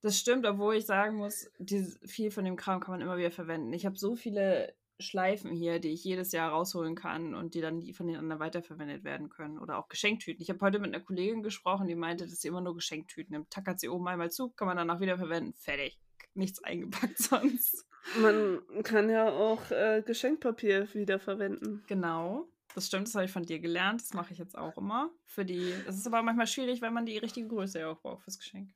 [0.00, 3.30] Das stimmt, obwohl ich sagen muss, dieses, viel von dem Kram kann man immer wieder
[3.30, 3.72] verwenden.
[3.72, 7.82] Ich habe so viele Schleifen hier, die ich jedes Jahr rausholen kann und die dann
[7.94, 9.58] von den anderen weiterverwendet werden können.
[9.58, 10.42] Oder auch Geschenktüten.
[10.42, 13.50] Ich habe heute mit einer Kollegin gesprochen, die meinte, dass sie immer nur Geschenktüten nimmt.
[13.50, 15.54] Tackert sie oben einmal zu, kann man danach wiederverwenden.
[15.54, 15.98] Fertig.
[16.34, 17.86] Nichts eingepackt sonst.
[18.20, 21.82] Man kann ja auch äh, Geschenkpapier wiederverwenden.
[21.86, 22.48] Genau.
[22.74, 24.02] Das stimmt, das habe ich von dir gelernt.
[24.02, 25.10] Das mache ich jetzt auch immer.
[25.26, 25.72] Für die.
[25.86, 28.70] Das ist aber manchmal schwierig, weil man die richtige Größe ja auch braucht fürs Geschenk.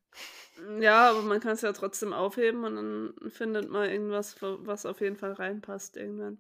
[0.81, 5.01] Ja, aber man kann es ja trotzdem aufheben und dann findet man irgendwas, was auf
[5.01, 6.39] jeden Fall reinpasst irgendwann.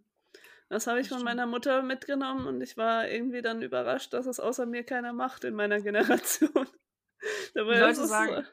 [0.68, 4.27] Das habe ich das von meiner Mutter mitgenommen und ich war irgendwie dann überrascht, dass
[4.27, 6.51] es außer mir keiner macht in meiner Generation.
[7.55, 8.47] Dabei Leute sagen,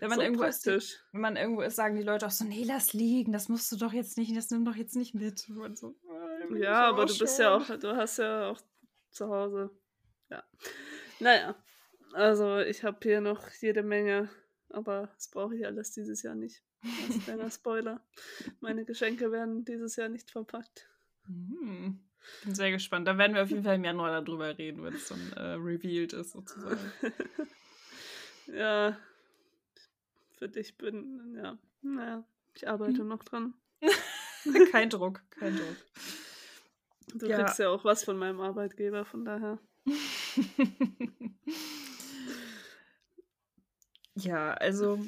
[0.00, 0.66] wenn man, so irgendwo ist,
[1.12, 3.76] wenn man irgendwo ist, sagen die Leute auch so, nee, lass liegen, das musst du
[3.76, 5.38] doch jetzt nicht, das nimm doch jetzt nicht mit.
[5.38, 5.94] So,
[6.56, 8.60] ja, aber du bist ja auch, du hast ja auch
[9.10, 9.70] zu Hause.
[10.30, 10.42] Ja.
[11.20, 11.54] Naja.
[12.12, 14.30] Also ich habe hier noch jede Menge,
[14.70, 16.62] aber das brauche ich alles dieses Jahr nicht.
[17.08, 18.00] Als kleiner Spoiler.
[18.60, 20.88] Meine Geschenke werden dieses Jahr nicht verpackt.
[21.26, 21.98] Hm.
[22.44, 23.08] Bin sehr gespannt.
[23.08, 26.12] Da werden wir auf jeden Fall im Januar darüber reden, wenn es dann äh, revealed
[26.12, 26.78] ist, sozusagen.
[28.46, 28.96] ja.
[30.38, 31.58] Für dich bin, ja.
[31.82, 33.08] Naja, ich arbeite hm.
[33.08, 33.54] noch dran.
[34.70, 35.76] kein Druck, kein Druck.
[37.14, 37.38] Du ja.
[37.38, 39.58] kriegst ja auch was von meinem Arbeitgeber, von daher.
[44.14, 44.98] ja, also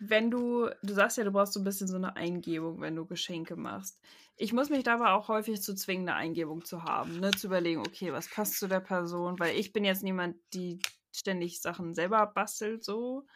[0.00, 3.06] wenn du, du sagst ja, du brauchst so ein bisschen so eine Eingebung, wenn du
[3.06, 4.00] Geschenke machst.
[4.36, 7.30] Ich muss mich dabei auch häufig zu zwingen, eine Eingebung zu haben, ne?
[7.30, 10.80] zu überlegen, okay, was passt zu der Person, weil ich bin jetzt niemand, die
[11.12, 13.26] ständig Sachen selber bastelt, so,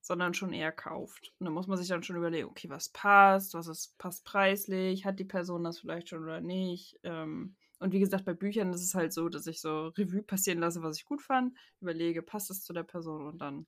[0.00, 1.32] sondern schon eher kauft.
[1.38, 5.04] Und da muss man sich dann schon überlegen, okay, was passt, was ist, passt preislich,
[5.04, 6.98] hat die Person das vielleicht schon oder nicht.
[7.02, 10.58] Ähm, und wie gesagt, bei Büchern ist es halt so, dass ich so Revue passieren
[10.58, 13.66] lasse, was ich gut fand, überlege, passt es zu der Person und dann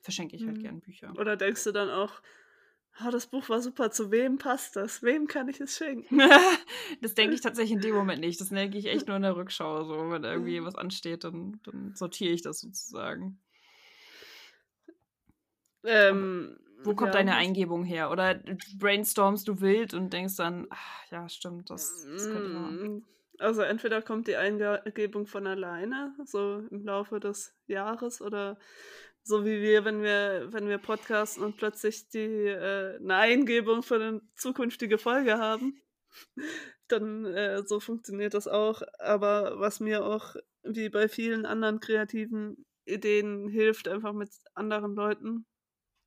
[0.00, 0.62] verschenke ich halt mhm.
[0.62, 1.12] gern Bücher.
[1.16, 2.22] Oder denkst du dann auch,
[3.04, 5.02] oh, das Buch war super, zu wem passt das?
[5.02, 6.18] Wem kann ich es schenken?
[7.00, 8.40] das denke ich tatsächlich in dem Moment nicht.
[8.40, 9.84] Das denke ich echt nur in der Rückschau.
[9.84, 10.66] So, wenn irgendwie mhm.
[10.66, 13.40] was ansteht, dann, dann sortiere ich das sozusagen.
[15.84, 17.20] Ähm, Wo kommt ja.
[17.20, 18.10] deine Eingebung her?
[18.10, 18.40] Oder
[18.78, 22.74] brainstormst du wild und denkst dann, ach, ja, stimmt, das, das könnte man.
[22.74, 23.04] Mm,
[23.38, 28.58] also entweder kommt die Eingebung von alleine, so im Laufe des Jahres, oder
[29.24, 33.96] so wie wir, wenn wir, wenn wir podcasten und plötzlich die äh, eine Eingebung für
[33.96, 35.80] eine zukünftige Folge haben.
[36.88, 38.82] Dann äh, so funktioniert das auch.
[38.98, 45.46] Aber was mir auch wie bei vielen anderen kreativen Ideen hilft, einfach mit anderen Leuten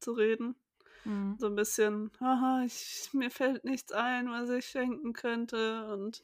[0.05, 0.55] zu reden.
[1.03, 1.35] Mhm.
[1.39, 6.21] So ein bisschen, haha, ich, mir fällt nichts ein, was ich schenken könnte und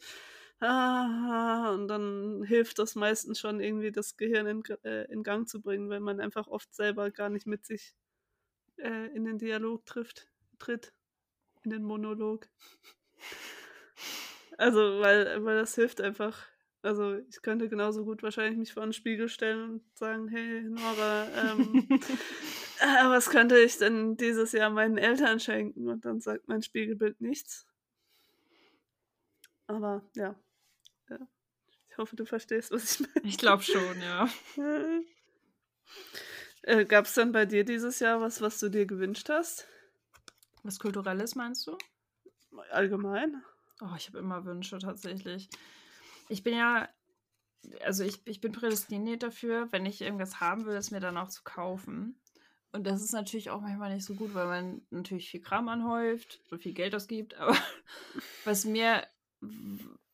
[0.59, 5.61] ah, und dann hilft das meistens schon irgendwie das Gehirn in, äh, in Gang zu
[5.61, 7.95] bringen, weil man einfach oft selber gar nicht mit sich
[8.77, 10.93] äh, in den Dialog trifft, tritt,
[11.63, 12.47] in den Monolog.
[14.57, 16.50] also, weil, weil das hilft einfach.
[16.83, 21.27] Also ich könnte genauso gut wahrscheinlich mich vor einen Spiegel stellen und sagen, hey Nora,
[21.29, 21.87] ähm,
[22.79, 25.87] äh, was könnte ich denn dieses Jahr meinen Eltern schenken?
[25.89, 27.67] Und dann sagt mein Spiegelbild nichts.
[29.67, 30.35] Aber ja.
[31.09, 31.19] ja.
[31.89, 33.27] Ich hoffe, du verstehst, was ich meine.
[33.27, 34.27] Ich glaube schon, ja.
[36.63, 39.67] äh, Gab es denn bei dir dieses Jahr was, was du dir gewünscht hast?
[40.63, 41.77] Was Kulturelles meinst du?
[42.71, 43.43] Allgemein?
[43.81, 45.49] Oh, ich habe immer Wünsche tatsächlich.
[46.31, 46.87] Ich bin ja,
[47.83, 51.29] also ich, ich bin prädestiniert dafür, wenn ich irgendwas haben will, es mir dann auch
[51.29, 52.19] zu kaufen.
[52.71, 56.39] Und das ist natürlich auch manchmal nicht so gut, weil man natürlich viel Kram anhäuft
[56.49, 57.33] und viel Geld ausgibt.
[57.37, 57.57] Aber
[58.45, 59.05] was mir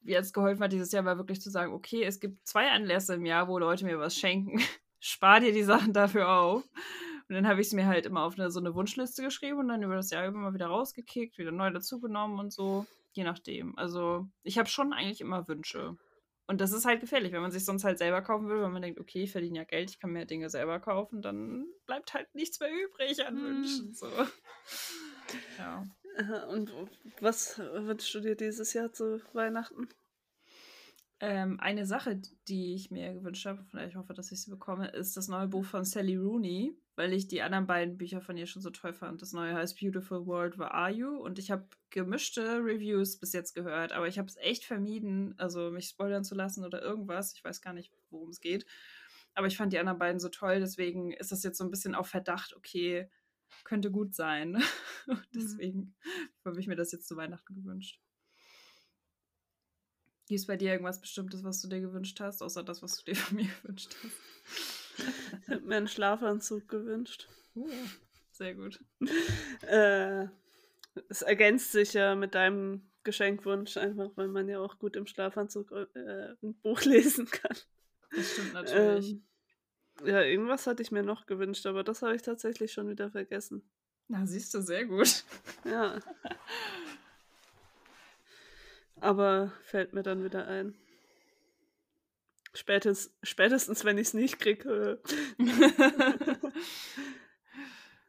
[0.02, 3.26] jetzt geholfen hat dieses Jahr, war wirklich zu sagen, okay, es gibt zwei Anlässe im
[3.26, 4.60] Jahr, wo Leute mir was schenken.
[5.00, 6.64] Spar dir die Sachen dafür auf.
[7.30, 9.68] Und dann habe ich es mir halt immer auf eine, so eine Wunschliste geschrieben und
[9.68, 12.88] dann über das Jahr immer mal wieder rausgekickt, wieder neu dazugenommen und so.
[13.12, 13.78] Je nachdem.
[13.78, 15.98] Also ich habe schon eigentlich immer Wünsche.
[16.48, 18.82] Und das ist halt gefährlich, wenn man sich sonst halt selber kaufen will, wenn man
[18.82, 22.34] denkt, okay, ich verdiene ja Geld, ich kann mir Dinge selber kaufen, dann bleibt halt
[22.34, 23.44] nichts mehr übrig an hm.
[23.44, 23.94] Wünschen.
[23.94, 24.08] So.
[25.58, 25.84] Ja.
[26.48, 26.72] Und
[27.20, 29.90] was wünschst du dir dieses Jahr zu Weihnachten?
[31.20, 34.50] Ähm, eine Sache, die ich mir gewünscht habe, von der ich hoffe, dass ich sie
[34.50, 38.36] bekomme, ist das neue Buch von Sally Rooney, weil ich die anderen beiden Bücher von
[38.38, 39.22] ihr schon so toll fand.
[39.22, 41.16] Das neue heißt Beautiful World, Where Are You?
[41.16, 45.70] Und ich habe gemischte Reviews bis jetzt gehört, aber ich habe es echt vermieden, also
[45.70, 47.34] mich spoilern zu lassen oder irgendwas.
[47.36, 48.66] Ich weiß gar nicht, worum es geht.
[49.36, 51.94] Aber ich fand die anderen beiden so toll, deswegen ist das jetzt so ein bisschen
[51.94, 53.12] auf Verdacht, okay,
[53.64, 54.62] könnte gut sein.
[55.10, 55.22] Mhm.
[55.34, 55.96] deswegen
[56.44, 58.02] habe ich mir das jetzt zu Weihnachten gewünscht.
[60.26, 63.06] Gibt es bei dir irgendwas Bestimmtes, was du dir gewünscht hast, außer das, was du
[63.06, 64.77] dir von mir gewünscht hast?
[64.98, 67.28] Ich habe mir einen Schlafanzug gewünscht.
[67.56, 67.70] Uh,
[68.32, 68.80] sehr gut.
[69.62, 70.28] äh,
[71.10, 75.72] es ergänzt sich ja mit deinem Geschenkwunsch, einfach weil man ja auch gut im Schlafanzug
[75.72, 77.58] äh, ein Buch lesen kann.
[78.16, 79.12] Das stimmt natürlich.
[79.12, 79.24] Ähm,
[80.06, 83.64] ja, irgendwas hatte ich mir noch gewünscht, aber das habe ich tatsächlich schon wieder vergessen.
[84.08, 85.24] Na, siehst du, sehr gut.
[85.66, 86.00] Ja.
[89.00, 90.76] Aber fällt mir dann wieder ein.
[92.58, 95.00] Spätestens, spätestens wenn ich es nicht kriege.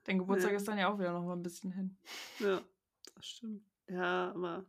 [0.04, 0.56] Dein Geburtstag ja.
[0.56, 1.98] ist dann ja auch wieder noch mal ein bisschen hin.
[2.38, 2.62] Ja,
[3.14, 3.62] das stimmt.
[3.88, 4.64] Ja, aber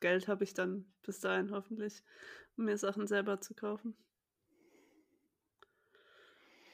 [0.00, 2.02] Geld habe ich dann bis dahin hoffentlich,
[2.56, 3.94] um mir Sachen selber zu kaufen.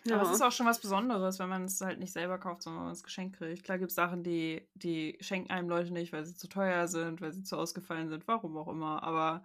[0.05, 0.21] Ja.
[0.21, 2.83] Aber es ist auch schon was Besonderes, wenn man es halt nicht selber kauft, sondern
[2.83, 3.65] wenn man es geschenkt kriegt.
[3.65, 7.21] Klar gibt es Sachen, die, die schenken einem Leute nicht, weil sie zu teuer sind,
[7.21, 9.03] weil sie zu ausgefallen sind, warum auch immer.
[9.03, 9.45] Aber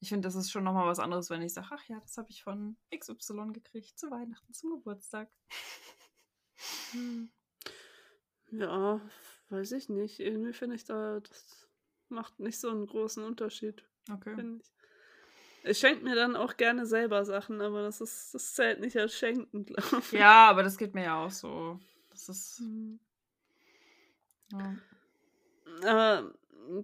[0.00, 2.30] ich finde, das ist schon nochmal was anderes, wenn ich sage, ach ja, das habe
[2.30, 5.30] ich von XY gekriegt, zu Weihnachten, zum Geburtstag.
[6.92, 7.30] Hm.
[8.50, 9.00] Ja,
[9.48, 10.20] weiß ich nicht.
[10.20, 11.68] Irgendwie finde ich da, das
[12.08, 13.84] macht nicht so einen großen Unterschied.
[14.10, 14.58] Okay.
[14.60, 14.72] Ich.
[15.68, 19.14] Ich schenke mir dann auch gerne selber Sachen, aber das ist, das zählt nicht als
[19.14, 20.12] Schenken, glaube ich.
[20.12, 21.80] Ja, aber das geht mir ja auch so.
[22.10, 22.60] Das ist.
[22.60, 23.00] Mhm.
[24.52, 24.76] Ja.
[25.82, 26.34] Aber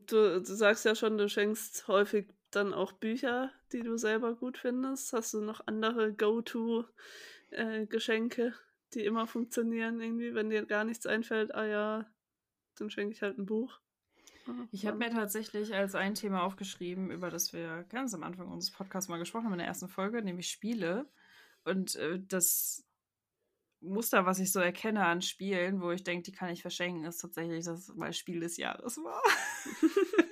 [0.07, 4.59] du, du sagst ja schon, du schenkst häufig dann auch Bücher, die du selber gut
[4.59, 5.13] findest.
[5.13, 8.53] Hast du noch andere Go-To-Geschenke, äh,
[8.95, 11.53] die immer funktionieren, irgendwie, wenn dir gar nichts einfällt?
[11.55, 12.07] Ah ja,
[12.77, 13.81] dann schenke ich halt ein Buch.
[14.73, 18.75] Ich habe mir tatsächlich als ein Thema aufgeschrieben, über das wir ganz am Anfang unseres
[18.75, 21.09] Podcasts mal gesprochen haben in der ersten Folge, nämlich Spiele.
[21.65, 22.85] Und äh, das
[23.81, 27.19] Muster, was ich so erkenne an Spielen, wo ich denke, die kann ich verschenken, ist
[27.19, 29.23] tatsächlich, dass es mal Spiel des Jahres war.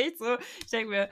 [0.00, 0.36] echt so.
[0.60, 1.10] Ich denke mir,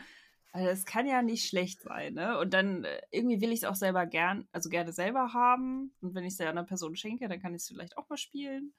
[0.53, 2.39] also das kann ja nicht schlecht sein, ne?
[2.39, 5.93] Und dann äh, irgendwie will ich es auch selber gern, also gerne selber haben.
[6.01, 8.17] Und wenn ich es der anderen Person schenke, dann kann ich es vielleicht auch mal
[8.17, 8.73] spielen.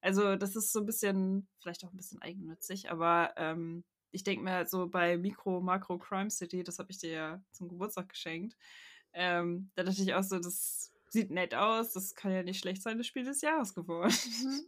[0.00, 4.44] Also das ist so ein bisschen, vielleicht auch ein bisschen eigennützig, aber ähm, ich denke
[4.44, 8.08] mir halt so bei Micro, Macro Crime City, das habe ich dir ja zum Geburtstag
[8.08, 8.56] geschenkt.
[9.12, 12.82] Ähm, da dachte ich auch so, das sieht nett aus, das kann ja nicht schlecht
[12.82, 14.12] sein, das Spiel des Jahres geworden.
[14.42, 14.60] Mhm.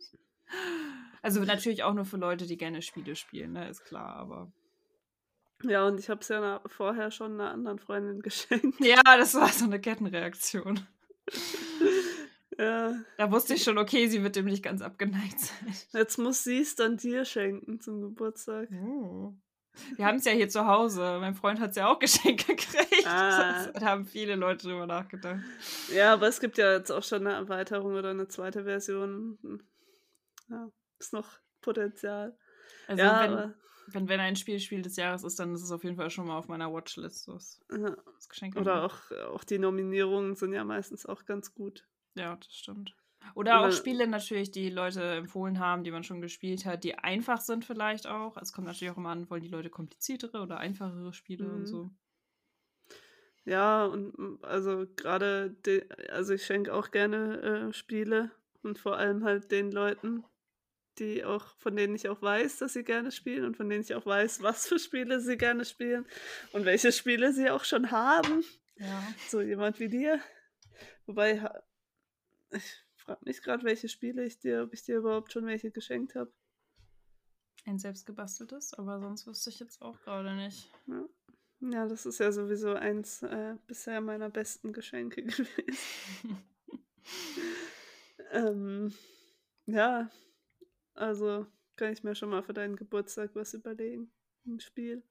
[1.23, 3.69] also natürlich auch nur für Leute, die gerne Spiele spielen, ne?
[3.69, 4.53] Ist klar, aber.
[5.63, 8.81] Ja, und ich habe es ja vorher schon einer anderen Freundin geschenkt.
[8.81, 10.81] Ja, das war so eine Kettenreaktion.
[12.59, 12.95] ja.
[13.17, 15.75] Da wusste ich schon, okay, sie wird dem nicht ganz abgeneigt sein.
[15.93, 18.69] Jetzt muss sie es dann dir schenken zum Geburtstag.
[18.73, 19.35] Oh.
[19.97, 21.19] Wir haben es ja hier zu Hause.
[21.21, 23.07] Mein Freund hat es ja auch geschenkt gekriegt.
[23.07, 23.67] Ah.
[23.73, 25.41] Da haben viele Leute drüber nachgedacht.
[25.95, 29.39] Ja, aber es gibt ja jetzt auch schon eine Erweiterung oder eine zweite Version.
[30.49, 32.37] Ja, ist noch Potenzial.
[32.89, 33.55] Also ja, wenn,
[33.95, 36.27] wenn, wenn ein Spiel Spiel des Jahres ist, dann ist es auf jeden Fall schon
[36.27, 37.29] mal auf meiner Watchlist.
[37.29, 41.87] Das, das Geschenk Oder auch, auch die Nominierungen sind ja meistens auch ganz gut.
[42.15, 42.95] Ja, das stimmt.
[43.35, 46.97] Oder, Oder auch Spiele natürlich, die Leute empfohlen haben, die man schon gespielt hat, die
[46.97, 48.37] einfach sind vielleicht auch.
[48.37, 51.55] Es kommt natürlich auch immer an, wollen die Leute kompliziertere oder einfachere Spiele mhm.
[51.55, 51.91] und so.
[53.45, 55.57] Ja, und also gerade,
[56.11, 58.31] also ich schenke auch gerne äh, Spiele
[58.63, 60.25] und vor allem halt den Leuten,
[60.99, 63.95] die auch, von denen ich auch weiß, dass sie gerne spielen und von denen ich
[63.95, 66.07] auch weiß, was für Spiele sie gerne spielen
[66.53, 68.45] und welche Spiele sie auch schon haben.
[68.77, 69.15] Ja.
[69.29, 70.21] So jemand wie dir.
[71.07, 71.51] Wobei,
[72.51, 76.15] ich frage mich gerade, welche Spiele ich dir, ob ich dir überhaupt schon welche geschenkt
[76.15, 76.33] habe.
[77.67, 80.71] Ein selbstgebasteltes, aber sonst wüsste ich jetzt auch gerade nicht.
[80.87, 81.05] Ja.
[81.61, 81.87] ja.
[81.89, 86.39] das ist ja sowieso eins äh, bisher meiner besten Geschenke gewesen.
[88.33, 88.95] ähm,
[89.67, 90.11] ja,
[91.01, 94.13] also kann ich mir schon mal für deinen Geburtstag was überlegen.
[94.47, 95.03] Ein Spiel.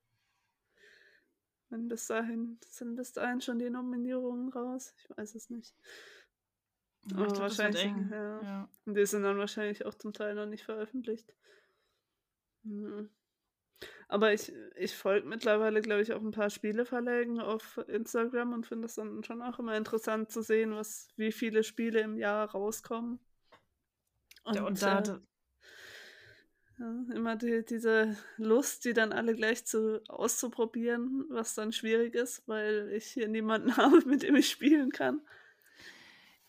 [1.69, 4.93] Wenn bis dahin, sind bis dahin schon die Nominierungen raus?
[4.97, 5.75] Ich weiß es nicht.
[7.11, 7.91] Ja, glaub, wahrscheinlich.
[8.11, 8.41] Ja.
[8.41, 8.69] ja.
[8.85, 11.33] Und die sind dann wahrscheinlich auch zum Teil noch nicht veröffentlicht.
[12.63, 13.09] Mhm.
[14.07, 18.85] Aber ich, ich folge mittlerweile, glaube ich, auch ein paar Spieleverlägen auf Instagram und finde
[18.85, 23.19] es dann schon auch immer interessant zu sehen, was, wie viele Spiele im Jahr rauskommen.
[24.43, 25.19] Und, ja, und da, äh,
[26.79, 32.47] ja, immer die, diese Lust, die dann alle gleich zu auszuprobieren, was dann schwierig ist,
[32.47, 35.21] weil ich hier niemanden habe, mit dem ich spielen kann.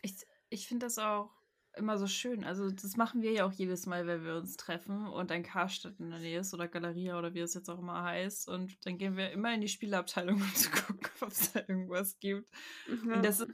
[0.03, 0.14] Ich,
[0.49, 1.31] ich finde das auch
[1.77, 2.45] immer so schön.
[2.45, 5.99] Also, das machen wir ja auch jedes Mal, wenn wir uns treffen und ein Karstadt
[5.99, 8.49] in der Nähe ist oder Galeria oder wie es jetzt auch immer heißt.
[8.49, 12.19] Und dann gehen wir immer in die Spieleabteilung, um zu gucken, ob es da irgendwas
[12.21, 12.49] gibt.
[12.87, 13.14] Ja.
[13.14, 13.51] Und, das ist,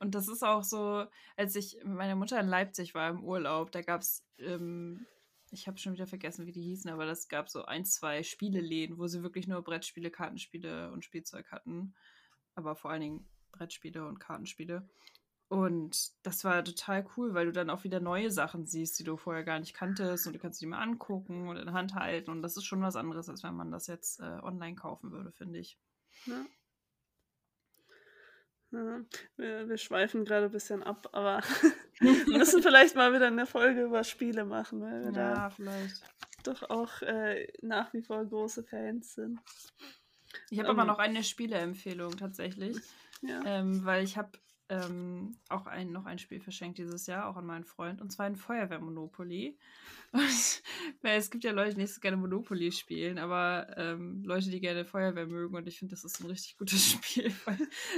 [0.00, 1.06] und das ist auch so,
[1.36, 4.22] als ich mit meiner Mutter in Leipzig war im Urlaub, da gab es.
[4.38, 5.06] Ähm,
[5.50, 8.98] ich habe schon wieder vergessen, wie die hießen, aber das gab so ein, zwei Spieleläden,
[8.98, 11.94] wo sie wirklich nur Brettspiele, Kartenspiele und Spielzeug hatten.
[12.54, 14.88] Aber vor allen Dingen Brettspiele und Kartenspiele.
[15.48, 19.16] Und das war total cool, weil du dann auch wieder neue Sachen siehst, die du
[19.16, 22.30] vorher gar nicht kanntest und du kannst die mal angucken und in Hand halten.
[22.30, 25.32] Und das ist schon was anderes, als wenn man das jetzt äh, online kaufen würde,
[25.32, 25.76] finde ich.
[26.26, 26.46] Ja.
[28.72, 29.00] Ja,
[29.36, 31.40] wir, wir, schweifen gerade ein bisschen ab, aber
[32.00, 36.02] wir müssen vielleicht mal wieder eine Folge über Spiele machen, weil wir ja, da vielleicht.
[36.44, 39.40] doch auch äh, nach wie vor große Fans sind.
[40.50, 40.88] Ich habe um, aber ähm.
[40.88, 42.76] noch eine Spieleempfehlung tatsächlich,
[43.22, 43.42] ja.
[43.44, 44.30] ähm, weil ich habe
[44.70, 48.26] ähm, auch ein, noch ein Spiel verschenkt dieses Jahr, auch an meinen Freund, und zwar
[48.26, 49.58] ein Feuerwehr-Monopoly.
[51.02, 54.84] es gibt ja Leute, die nicht so gerne Monopoly spielen, aber ähm, Leute, die gerne
[54.84, 57.34] Feuerwehr mögen, und ich finde, das ist ein richtig gutes Spiel,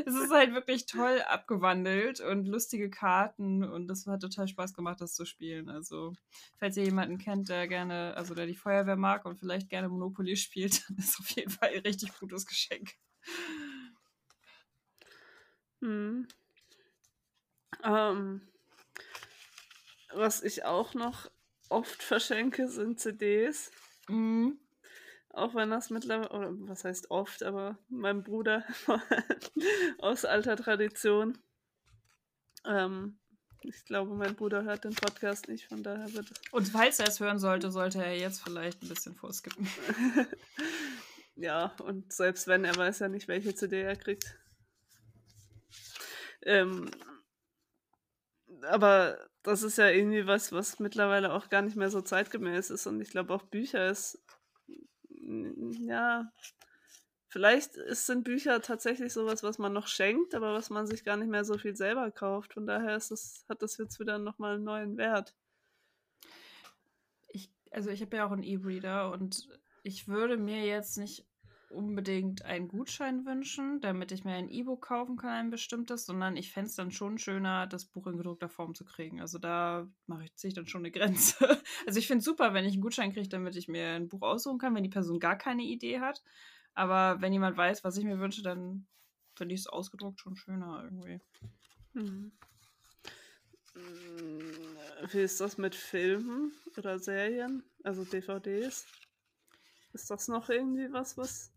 [0.06, 5.00] es ist halt wirklich toll abgewandelt und lustige Karten und das hat total Spaß gemacht,
[5.02, 5.68] das zu spielen.
[5.68, 6.14] Also,
[6.56, 10.36] falls ihr jemanden kennt, der gerne, also der die Feuerwehr mag und vielleicht gerne Monopoly
[10.36, 12.94] spielt, dann ist auf jeden Fall ein richtig gutes Geschenk.
[15.82, 16.26] Hm.
[17.84, 18.42] Ähm,
[20.12, 21.30] was ich auch noch
[21.68, 23.70] oft verschenke, sind CDs.
[24.08, 24.58] Mhm.
[25.30, 28.64] Auch wenn das mittlerweile, oder was heißt oft, aber mein Bruder
[29.98, 31.38] aus alter Tradition.
[32.66, 33.18] Ähm,
[33.62, 36.52] ich glaube, mein Bruder hört den Podcast nicht, von daher wird es.
[36.52, 39.66] Und falls er es hören sollte, sollte er jetzt vielleicht ein bisschen vorskippen.
[41.36, 44.36] ja, und selbst wenn, er weiß ja nicht, welche CD er kriegt.
[46.42, 46.90] Ähm,
[48.64, 52.86] aber das ist ja irgendwie was, was mittlerweile auch gar nicht mehr so zeitgemäß ist.
[52.86, 54.22] Und ich glaube auch Bücher ist,
[55.08, 56.30] ja,
[57.28, 61.16] vielleicht ist, sind Bücher tatsächlich sowas, was man noch schenkt, aber was man sich gar
[61.16, 62.54] nicht mehr so viel selber kauft.
[62.54, 65.34] Von daher ist das, hat das jetzt wieder nochmal einen neuen Wert.
[67.28, 69.48] Ich, also ich habe ja auch einen E-Reader und
[69.82, 71.26] ich würde mir jetzt nicht
[71.72, 76.52] unbedingt einen Gutschein wünschen, damit ich mir ein E-Book kaufen kann, ein bestimmtes, sondern ich
[76.52, 79.20] fände es dann schon schöner, das Buch in gedruckter Form zu kriegen.
[79.20, 81.36] Also da mache ich, ich dann schon eine Grenze.
[81.86, 84.22] Also ich finde es super, wenn ich einen Gutschein kriege, damit ich mir ein Buch
[84.22, 86.22] aussuchen kann, wenn die Person gar keine Idee hat.
[86.74, 88.86] Aber wenn jemand weiß, was ich mir wünsche, dann
[89.34, 91.20] finde ich es ausgedruckt schon schöner irgendwie.
[91.94, 92.32] Hm.
[95.10, 97.64] Wie ist das mit Filmen oder Serien?
[97.82, 98.86] Also DVDs?
[99.92, 101.52] Ist das noch irgendwie was, was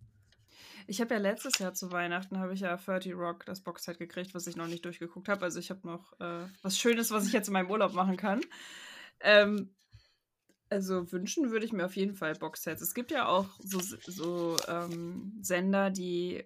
[0.87, 4.33] ich habe ja letztes Jahr zu Weihnachten habe ich ja 30 Rock das Boxset gekriegt,
[4.33, 5.43] was ich noch nicht durchgeguckt habe.
[5.43, 8.41] Also ich habe noch äh, was Schönes, was ich jetzt in meinem Urlaub machen kann.
[9.19, 9.73] Ähm,
[10.69, 12.81] also wünschen würde ich mir auf jeden Fall Boxsets.
[12.81, 16.43] Es gibt ja auch so, so ähm, Sender, die,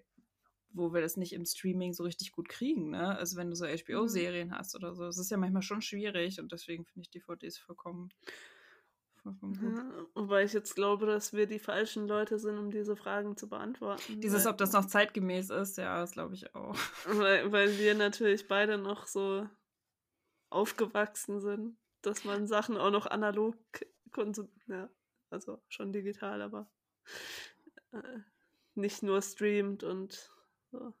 [0.72, 2.90] wo wir das nicht im Streaming so richtig gut kriegen.
[2.90, 3.16] Ne?
[3.16, 4.54] Also wenn du so HBO-Serien mhm.
[4.54, 8.10] hast oder so, es ist ja manchmal schon schwierig und deswegen finde ich DVDs vollkommen
[9.24, 13.48] ja, wobei ich jetzt glaube, dass wir die falschen Leute sind, um diese Fragen zu
[13.48, 14.20] beantworten.
[14.20, 16.76] Dieses, weil, ob das noch zeitgemäß ist, ja, das glaube ich auch.
[17.06, 19.48] Weil, weil wir natürlich beide noch so
[20.48, 23.56] aufgewachsen sind, dass man Sachen auch noch analog
[24.10, 24.52] konsumiert.
[24.66, 24.90] Ja,
[25.30, 26.70] also schon digital, aber
[27.92, 28.18] äh,
[28.74, 30.32] nicht nur streamt und
[30.70, 30.94] so,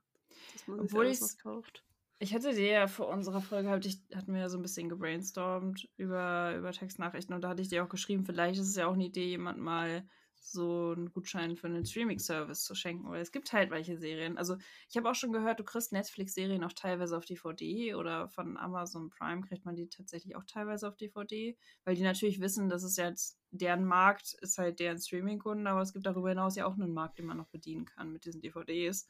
[0.52, 1.84] dass man sich Obwohl alles noch kauft.
[2.22, 4.90] Ich hatte dir ja vor unserer Folge, halt, ich, hatten wir ja so ein bisschen
[4.90, 8.88] gebrainstormt über, über Textnachrichten und da hatte ich dir auch geschrieben, vielleicht ist es ja
[8.88, 10.06] auch eine Idee, jemand mal
[10.38, 14.36] so einen Gutschein für einen Streaming-Service zu schenken, weil es gibt halt welche Serien.
[14.36, 14.56] Also
[14.90, 19.08] ich habe auch schon gehört, du kriegst Netflix-Serien auch teilweise auf DVD oder von Amazon
[19.08, 22.96] Prime kriegt man die tatsächlich auch teilweise auf DVD, weil die natürlich wissen, dass es
[22.96, 26.92] jetzt deren Markt ist halt deren Streaming-Kunden, aber es gibt darüber hinaus ja auch einen
[26.92, 29.08] Markt, den man noch bedienen kann mit diesen DVDs.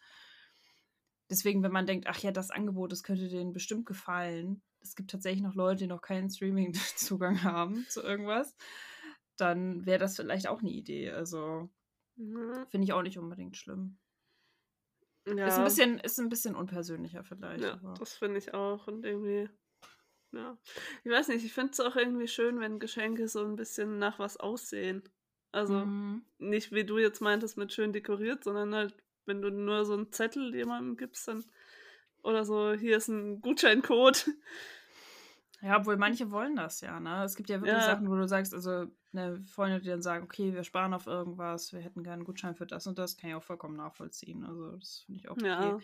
[1.31, 4.63] Deswegen, wenn man denkt, ach ja, das Angebot, das könnte denen bestimmt gefallen.
[4.81, 8.57] Es gibt tatsächlich noch Leute, die noch keinen Streaming-Zugang haben zu irgendwas.
[9.37, 11.13] Dann wäre das vielleicht auch eine Idee.
[11.13, 11.71] Also
[12.17, 12.67] mhm.
[12.69, 13.99] finde ich auch nicht unbedingt schlimm.
[15.27, 15.47] Ja.
[15.47, 17.63] Ist, ein bisschen, ist ein bisschen unpersönlicher vielleicht.
[17.63, 17.95] Ja, aber.
[17.95, 18.89] das finde ich auch.
[18.89, 19.49] Und irgendwie,
[20.33, 20.59] ja.
[21.05, 24.19] Ich weiß nicht, ich finde es auch irgendwie schön, wenn Geschenke so ein bisschen nach
[24.19, 25.05] was aussehen.
[25.53, 26.25] Also mhm.
[26.39, 28.97] nicht wie du jetzt meintest mit schön dekoriert, sondern halt
[29.31, 31.45] wenn du nur so einen Zettel jemandem gibst, dann
[32.23, 34.29] oder so, hier ist ein Gutscheincode.
[35.63, 37.23] Ja, obwohl manche wollen das ja, ne?
[37.23, 37.83] Es gibt ja wirklich ja.
[37.83, 41.73] Sachen, wo du sagst, also eine Freunde, die dann sagen, okay, wir sparen auf irgendwas,
[41.73, 44.45] wir hätten gerne einen Gutschein für das und das, kann ich auch vollkommen nachvollziehen.
[44.45, 45.47] Also das finde ich auch okay.
[45.47, 45.79] Ja.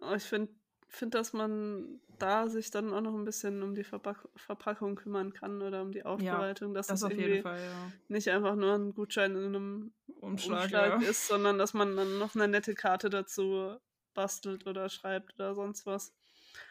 [0.00, 0.52] Aber ich finde,
[0.94, 5.32] find, dass man da sich dann auch noch ein bisschen um die Verpack Verpackung kümmern
[5.32, 7.92] kann oder um die Aufbereitung, ja, dass das, auf jeden Fall, ja.
[8.08, 11.08] nicht einfach nur ein Gutschein in einem Umschlag, Umschlag ja.
[11.08, 13.76] ist, sondern dass man dann noch eine nette Karte dazu
[14.14, 16.14] bastelt oder schreibt oder sonst was.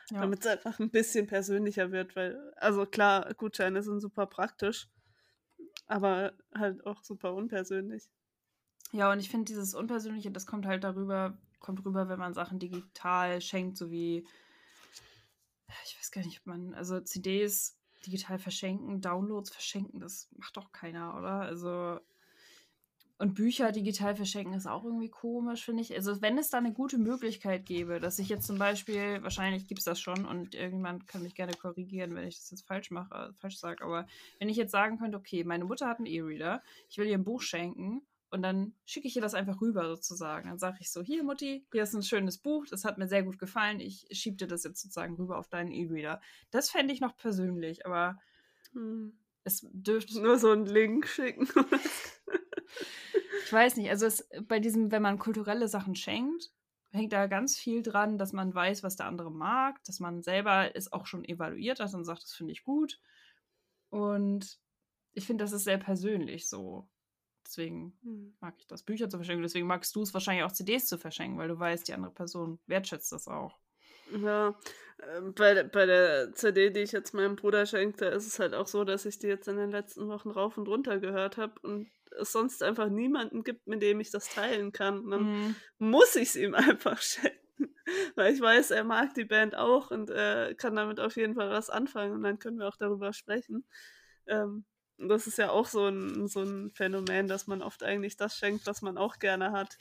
[0.10, 4.88] Damit es einfach ein bisschen persönlicher wird, weil, also klar, Gutscheine sind super praktisch,
[5.88, 8.10] aber halt auch super unpersönlich.
[8.92, 12.60] Ja, und ich finde dieses Unpersönliche, das kommt halt darüber, kommt rüber, wenn man Sachen
[12.60, 14.28] digital schenkt, so wie,
[15.86, 20.72] ich weiß gar nicht, ob man, also CDs digital verschenken, Downloads verschenken, das macht doch
[20.72, 21.40] keiner, oder?
[21.40, 22.00] Also,
[23.18, 25.94] und Bücher digital verschenken ist auch irgendwie komisch, finde ich.
[25.96, 29.80] Also, wenn es da eine gute Möglichkeit gäbe, dass ich jetzt zum Beispiel, wahrscheinlich gibt
[29.80, 33.34] es das schon und irgendjemand kann mich gerne korrigieren, wenn ich das jetzt falsch mache,
[33.36, 34.06] falsch sage, aber
[34.40, 37.24] wenn ich jetzt sagen könnte, okay, meine Mutter hat einen E-Reader, ich will ihr ein
[37.24, 38.02] Buch schenken
[38.34, 40.50] und dann schicke ich ihr das einfach rüber sozusagen.
[40.50, 43.22] Dann sage ich so, hier Mutti, hier ist ein schönes Buch, das hat mir sehr
[43.22, 46.20] gut gefallen, ich schiebe dir das jetzt sozusagen rüber auf deinen E-Reader.
[46.50, 48.20] Das fände ich noch persönlich, aber
[48.72, 49.16] hm.
[49.44, 50.20] es dürfte...
[50.22, 51.48] Nur so einen Link schicken.
[53.46, 56.52] ich weiß nicht, also es, bei diesem, wenn man kulturelle Sachen schenkt,
[56.90, 60.76] hängt da ganz viel dran, dass man weiß, was der andere mag, dass man selber
[60.76, 63.00] es auch schon evaluiert hat und sagt, das finde ich gut.
[63.90, 64.60] Und
[65.14, 66.90] ich finde, das ist sehr persönlich so.
[67.46, 68.36] Deswegen hm.
[68.40, 69.44] mag ich das, Bücher zu verschenken.
[69.44, 72.60] Deswegen magst du es wahrscheinlich auch CDs zu verschenken, weil du weißt, die andere Person
[72.68, 73.60] wertschätzt das auch.
[74.12, 74.56] Ja,
[75.16, 78.68] ähm, bei, bei der CD, die ich jetzt meinem Bruder schenkte, ist es halt auch
[78.68, 81.90] so, dass ich die jetzt in den letzten Wochen rauf und runter gehört habe und
[82.20, 85.00] es sonst einfach niemanden gibt, mit dem ich das teilen kann.
[85.00, 85.56] Und dann mhm.
[85.80, 87.40] muss ich es ihm einfach schenken.
[88.16, 91.50] Weil ich weiß, er mag die Band auch und äh, kann damit auf jeden Fall
[91.50, 93.66] was anfangen und dann können wir auch darüber sprechen.
[94.26, 94.66] Ähm,
[95.10, 98.68] das ist ja auch so ein, so ein Phänomen, dass man oft eigentlich das schenkt,
[98.68, 99.78] was man auch gerne hat.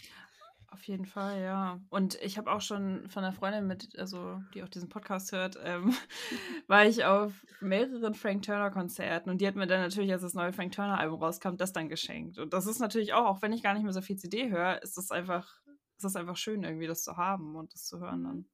[0.72, 1.80] Auf jeden Fall, ja.
[1.90, 5.58] Und ich habe auch schon von einer Freundin mit, also die auch diesen Podcast hört,
[5.62, 5.94] ähm,
[6.66, 10.32] war ich auf mehreren Frank Turner Konzerten und die hat mir dann natürlich, als das
[10.32, 12.38] neue Frank Turner Album rauskam, das dann geschenkt.
[12.38, 14.82] Und das ist natürlich auch, auch wenn ich gar nicht mehr so viel CD höre,
[14.82, 15.60] ist das einfach,
[15.96, 18.46] ist das einfach schön, irgendwie das zu haben und das zu hören dann.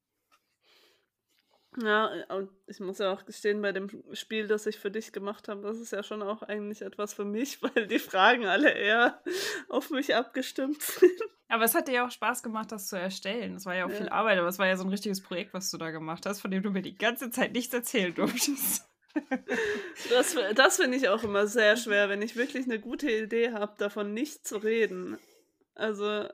[1.76, 5.48] Ja, und ich muss ja auch gestehen, bei dem Spiel, das ich für dich gemacht
[5.48, 9.22] habe, das ist ja schon auch eigentlich etwas für mich, weil die Fragen alle eher
[9.68, 11.20] auf mich abgestimmt sind.
[11.48, 13.56] Aber es hat dir ja auch Spaß gemacht, das zu erstellen.
[13.56, 13.96] Es war ja auch ja.
[13.96, 16.40] viel Arbeit, aber es war ja so ein richtiges Projekt, was du da gemacht hast,
[16.40, 18.84] von dem du mir die ganze Zeit nichts erzählen durftest.
[20.10, 23.74] Das, das finde ich auch immer sehr schwer, wenn ich wirklich eine gute Idee habe,
[23.76, 25.18] davon nicht zu reden.
[25.74, 26.28] Also,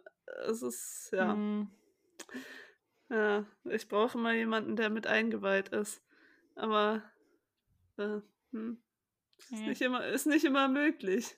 [0.47, 1.35] es ist, ja.
[1.35, 1.71] Mhm.
[3.15, 6.03] Ja, ich brauche immer jemanden, der mit eingeweiht ist.
[6.57, 7.01] Aber
[7.97, 8.19] äh,
[8.51, 8.83] hm,
[9.39, 9.69] ist, ja.
[9.69, 11.37] nicht immer, ist nicht immer möglich.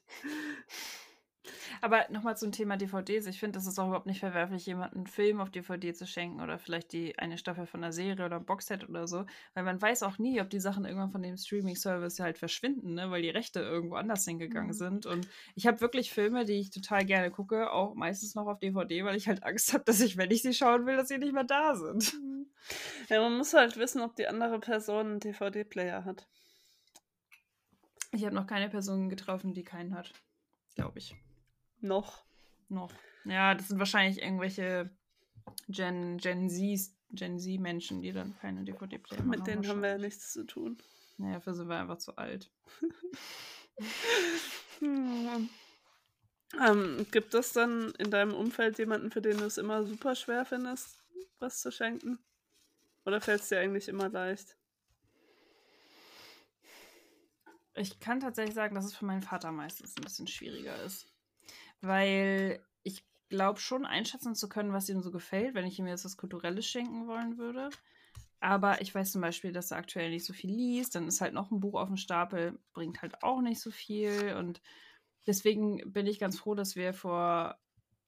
[1.80, 3.26] Aber nochmal zum Thema DVDs.
[3.26, 6.40] Ich finde, das ist auch überhaupt nicht verwerflich, jemanden einen Film auf DVD zu schenken
[6.40, 9.26] oder vielleicht die eine Staffel von einer Serie oder ein Boxset oder so.
[9.54, 13.10] Weil man weiß auch nie, ob die Sachen irgendwann von dem Streaming-Service halt verschwinden, ne?
[13.10, 14.74] weil die Rechte irgendwo anders hingegangen mhm.
[14.74, 15.06] sind.
[15.06, 19.04] Und ich habe wirklich Filme, die ich total gerne gucke, auch meistens noch auf DVD,
[19.04, 21.32] weil ich halt Angst habe, dass ich, wenn ich sie schauen will, dass sie nicht
[21.32, 22.14] mehr da sind.
[22.14, 22.46] Mhm.
[23.08, 26.26] Ja, man muss halt wissen, ob die andere Person einen DVD-Player hat.
[28.12, 30.12] Ich habe noch keine Person getroffen, die keinen hat,
[30.74, 31.14] glaube ich.
[31.86, 32.24] Noch.
[32.68, 32.92] Noch.
[33.24, 34.90] Ja, das sind wahrscheinlich irgendwelche
[35.68, 39.30] Gen, Gen Z Gen Z Menschen, die dann keine DVD-Player haben.
[39.30, 40.78] Mit denen haben wir ja nichts zu tun.
[41.18, 42.50] Naja, für sind wir einfach zu alt.
[44.80, 45.48] hm.
[46.60, 50.44] ähm, gibt es dann in deinem Umfeld jemanden, für den du es immer super schwer
[50.44, 51.04] findest,
[51.38, 52.18] was zu schenken?
[53.04, 54.56] Oder fällt es dir eigentlich immer leicht?
[57.74, 61.06] Ich kann tatsächlich sagen, dass es für meinen Vater meistens ein bisschen schwieriger ist.
[61.80, 66.04] Weil ich glaube schon einschätzen zu können, was ihm so gefällt, wenn ich ihm jetzt
[66.04, 67.70] was Kulturelles schenken wollen würde.
[68.40, 70.94] Aber ich weiß zum Beispiel, dass er aktuell nicht so viel liest.
[70.94, 74.34] Dann ist halt noch ein Buch auf dem Stapel, bringt halt auch nicht so viel.
[74.38, 74.60] Und
[75.26, 77.56] deswegen bin ich ganz froh, dass wir vor,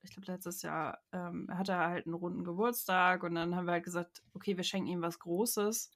[0.02, 3.72] ich glaube, letztes Jahr ähm, hatte er halt einen runden Geburtstag und dann haben wir
[3.72, 5.90] halt gesagt, okay, wir schenken ihm was Großes.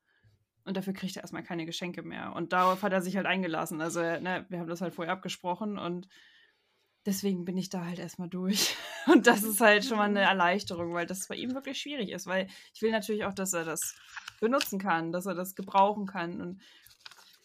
[0.64, 2.34] Und dafür kriegt er erstmal keine Geschenke mehr.
[2.34, 3.80] Und darauf hat er sich halt eingelassen.
[3.80, 6.08] Also, ne, wir haben das halt vorher abgesprochen und
[7.06, 8.76] deswegen bin ich da halt erstmal durch.
[9.06, 12.26] Und das ist halt schon mal eine Erleichterung, weil das bei ihm wirklich schwierig ist,
[12.26, 13.96] weil ich will natürlich auch, dass er das
[14.40, 16.40] benutzen kann, dass er das gebrauchen kann.
[16.40, 16.62] Und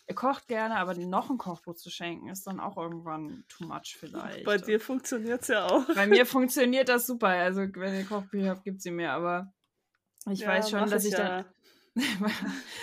[0.06, 3.98] er kocht gerne, aber noch ein Kochbuch zu schenken, ist dann auch irgendwann too much
[4.00, 4.46] vielleicht.
[4.46, 5.86] Bei dir funktioniert es ja auch.
[5.94, 7.28] Bei mir funktioniert das super.
[7.28, 9.54] Also, wenn ihr Kochbücher habt, gibt sie mir, aber
[10.30, 11.44] ich ja, weiß schon, dass ich, ich ja.
[11.44, 11.46] dann.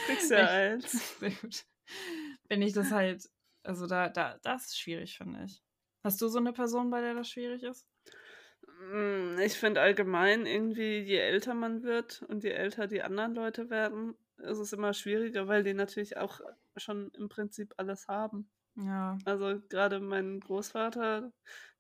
[0.07, 1.19] Kriegst ja eins.
[1.19, 1.65] Sehr gut.
[2.49, 3.31] Wenn ich das halt,
[3.63, 5.64] also da, da, das ist schwierig, finde ich.
[6.05, 7.89] Hast du so eine Person, bei der das schwierig ist?
[8.91, 13.71] Hm, ich finde allgemein irgendwie, je älter man wird und je älter die anderen Leute
[13.71, 16.41] werden, ist es immer schwieriger, weil die natürlich auch
[16.77, 18.51] schon im Prinzip alles haben.
[18.77, 19.17] Ja.
[19.25, 21.33] Also gerade mein Großvater,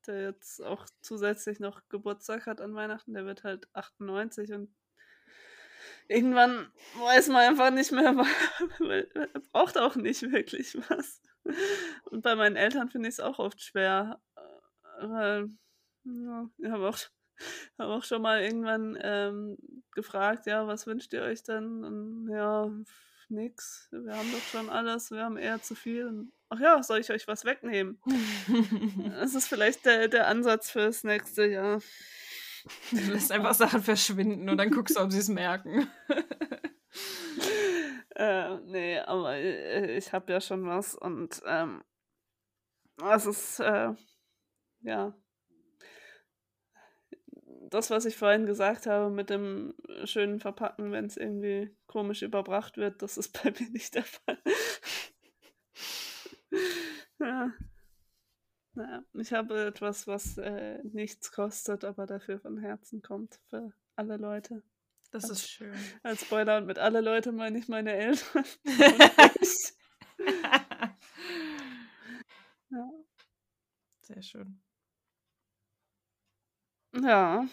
[0.06, 4.74] der jetzt auch zusätzlich noch Geburtstag hat an Weihnachten, der wird halt 98 und
[6.08, 8.16] irgendwann weiß man einfach nicht mehr,
[8.78, 11.20] weil er braucht auch nicht wirklich was.
[12.10, 15.48] Und bei meinen Eltern finde ich es auch oft schwer, äh, weil
[16.04, 16.98] ja, ich habe auch,
[17.78, 19.56] hab auch schon mal irgendwann ähm,
[19.92, 21.84] gefragt, ja, was wünscht ihr euch denn?
[21.84, 22.70] Und ja,
[23.28, 26.06] nix, wir haben doch schon alles, wir haben eher zu viel.
[26.06, 28.00] Und, ach ja, soll ich euch was wegnehmen?
[29.18, 31.80] das ist vielleicht der, der Ansatz fürs nächste Jahr.
[32.90, 35.86] Du lässt einfach Sachen verschwinden und dann guckst du, ob sie es merken.
[38.14, 41.82] Äh, nee, aber äh, ich habe ja schon was und ähm,
[43.12, 43.92] es ist, äh,
[44.82, 45.14] ja,
[47.70, 52.76] das, was ich vorhin gesagt habe mit dem schönen Verpacken, wenn es irgendwie komisch überbracht
[52.76, 54.38] wird, das ist bei mir nicht der Fall.
[57.18, 57.52] ja.
[58.76, 64.16] Naja, ich habe etwas, was äh, nichts kostet, aber dafür von Herzen kommt für alle
[64.16, 64.64] Leute.
[65.14, 65.72] Das ist schön.
[66.02, 68.44] Als Spoiler und mit alle Leute meine ich meine Eltern.
[72.70, 72.90] ja.
[74.00, 74.60] Sehr schön.
[77.00, 77.46] Ja.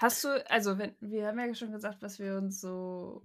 [0.00, 3.24] Hast du, also wenn, wir haben ja schon gesagt, was wir uns so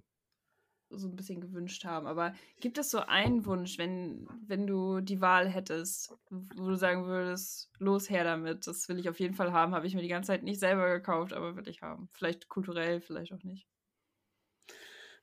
[0.90, 2.06] so ein bisschen gewünscht haben.
[2.06, 7.06] Aber gibt es so einen Wunsch, wenn, wenn du die Wahl hättest, wo du sagen
[7.06, 10.08] würdest, los her damit, das will ich auf jeden Fall haben, habe ich mir die
[10.08, 12.08] ganze Zeit nicht selber gekauft, aber will ich haben.
[12.12, 13.66] Vielleicht kulturell, vielleicht auch nicht.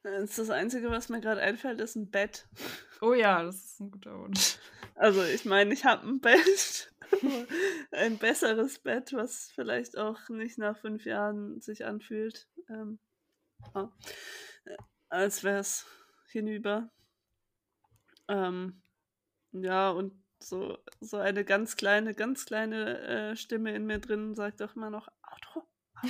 [0.04, 2.48] Das, das Einzige, was mir gerade einfällt, ist ein Bett.
[3.02, 4.58] Oh ja, das ist ein guter Wunsch.
[4.96, 6.92] Also ich meine, ich habe ein Bett,
[7.92, 12.48] ein besseres Bett, was vielleicht auch nicht nach fünf Jahren sich anfühlt.
[12.70, 12.98] Ähm,
[13.76, 13.92] ja
[15.10, 15.86] als wäre es
[16.30, 16.90] hinüber.
[18.28, 18.82] Ähm,
[19.52, 24.62] ja, und so, so eine ganz kleine, ganz kleine äh, Stimme in mir drin sagt
[24.62, 25.68] auch immer noch Auto, Auto.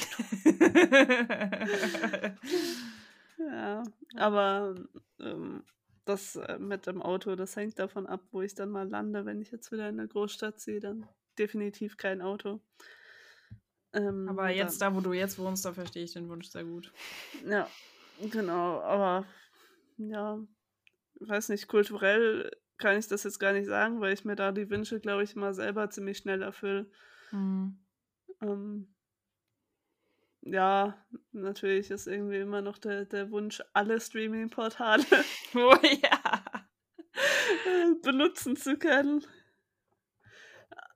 [3.37, 3.83] ja,
[4.15, 4.75] aber
[5.19, 5.63] ähm,
[6.05, 9.25] das äh, mit dem Auto, das hängt davon ab, wo ich dann mal lande.
[9.25, 12.61] Wenn ich jetzt wieder in der Großstadt sehe, dann definitiv kein Auto.
[13.93, 16.65] Ähm, aber jetzt, dann, da wo du jetzt wohnst, da verstehe ich den Wunsch sehr
[16.65, 16.91] gut.
[17.45, 17.67] Ja,
[18.19, 19.25] Genau, aber
[19.97, 20.39] ja,
[21.19, 24.69] weiß nicht, kulturell kann ich das jetzt gar nicht sagen, weil ich mir da die
[24.69, 26.89] Wünsche, glaube ich, immer selber ziemlich schnell erfülle.
[27.31, 27.79] Mhm.
[28.41, 28.95] Ähm,
[30.41, 35.03] ja, natürlich ist irgendwie immer noch der, der Wunsch, alle Streaming-Portale
[35.55, 36.43] oh, ja.
[38.03, 39.25] benutzen zu können.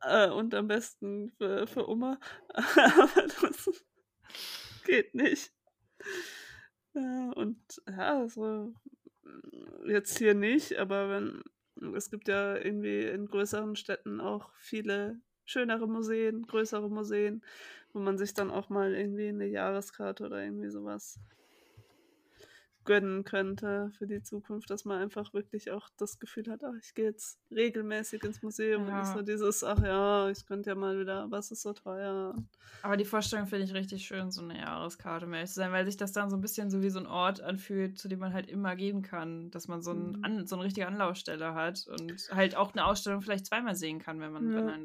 [0.02, 2.20] Äh, und am besten für, für Oma.
[2.54, 3.70] Aber das
[4.86, 5.52] geht nicht.
[6.94, 8.74] Ja, und ja, so
[9.86, 11.44] jetzt hier nicht, aber wenn
[11.96, 17.44] es gibt ja irgendwie in größeren Städten auch viele schönere Museen, größere Museen,
[17.94, 21.20] wo man sich dann auch mal irgendwie eine Jahreskarte oder irgendwie sowas
[22.84, 26.94] gönnen könnte für die Zukunft, dass man einfach wirklich auch das Gefühl hat, ach, ich
[26.96, 28.94] gehe jetzt regelmäßig ins Museum ja.
[28.94, 32.36] und nicht so dieses, ach ja, ich könnte ja mal wieder, was ist so teuer.
[32.82, 35.98] Aber die Vorstellung finde ich richtig schön, so eine Jahreskarte mehr zu sein, weil sich
[35.98, 38.48] das dann so ein bisschen so wie so ein Ort anfühlt, zu dem man halt
[38.48, 40.24] immer gehen kann, dass man so, ein, mhm.
[40.24, 44.20] an, so eine richtige Anlaufstelle hat und halt auch eine Ausstellung vielleicht zweimal sehen kann,
[44.20, 44.58] wenn man, ja.
[44.58, 44.84] wenn man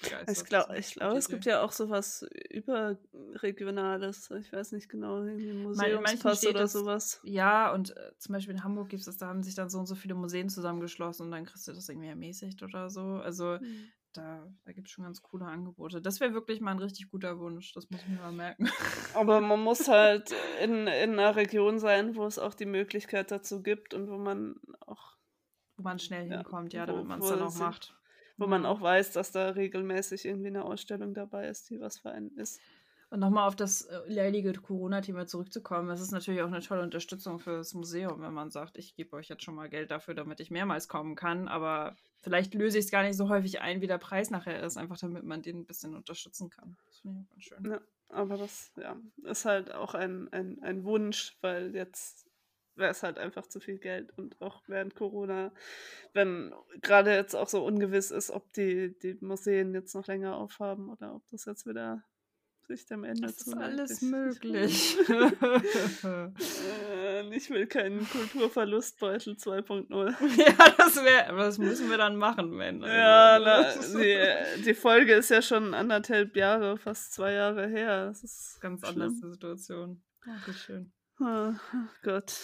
[0.00, 4.30] das Ich glaube, glaub, es gibt ja auch sowas überregionales.
[4.30, 7.20] Ich weiß nicht genau, irgendwie Museumspass oder das, sowas.
[7.24, 9.86] Ja, und äh, zum Beispiel in Hamburg gibt es, da haben sich dann so und
[9.86, 13.00] so viele Museen zusammengeschlossen und dann kriegst du das irgendwie ermäßigt oder so.
[13.00, 13.88] Also mhm.
[14.12, 16.02] da, da gibt es schon ganz coole Angebote.
[16.02, 18.68] Das wäre wirklich mal ein richtig guter Wunsch, das muss ich mir mal merken.
[19.14, 23.62] Aber man muss halt in, in einer Region sein, wo es auch die Möglichkeit dazu
[23.62, 25.16] gibt und wo man auch
[25.78, 27.94] wo man schnell ja, hinkommt, ja, damit man es dann auch macht
[28.36, 32.10] wo man auch weiß, dass da regelmäßig irgendwie eine Ausstellung dabei ist, die was für
[32.10, 32.60] einen ist.
[33.08, 37.38] Und nochmal auf das äh, leidige Corona-Thema zurückzukommen, es ist natürlich auch eine tolle Unterstützung
[37.38, 40.40] für das Museum, wenn man sagt, ich gebe euch jetzt schon mal Geld dafür, damit
[40.40, 43.86] ich mehrmals kommen kann, aber vielleicht löse ich es gar nicht so häufig ein, wie
[43.86, 46.76] der Preis nachher ist, einfach damit man den ein bisschen unterstützen kann.
[46.88, 47.70] Das finde ich auch ganz schön.
[47.70, 52.26] Ja, aber das ja, ist halt auch ein, ein, ein Wunsch, weil jetzt
[52.76, 54.16] wäre es halt einfach zu viel Geld.
[54.16, 55.52] Und auch während Corona,
[56.12, 60.90] wenn gerade jetzt auch so ungewiss ist, ob die, die Museen jetzt noch länger aufhaben
[60.90, 62.04] oder ob das jetzt wieder
[62.66, 64.98] sich dem Ende Das ist alles möglich.
[66.04, 69.86] äh, ich will keinen Kulturverlustbeutel 2.0.
[70.36, 72.82] Ja, das wäre, das müssen wir dann machen, wenn.
[72.82, 78.06] Ja, na, die, die Folge ist ja schon anderthalb Jahre, fast zwei Jahre her.
[78.06, 79.02] Das ist ganz schlimm.
[79.02, 80.02] anders die Situation.
[80.26, 80.92] Oh, schön.
[81.20, 81.52] Oh,
[82.02, 82.34] Gott.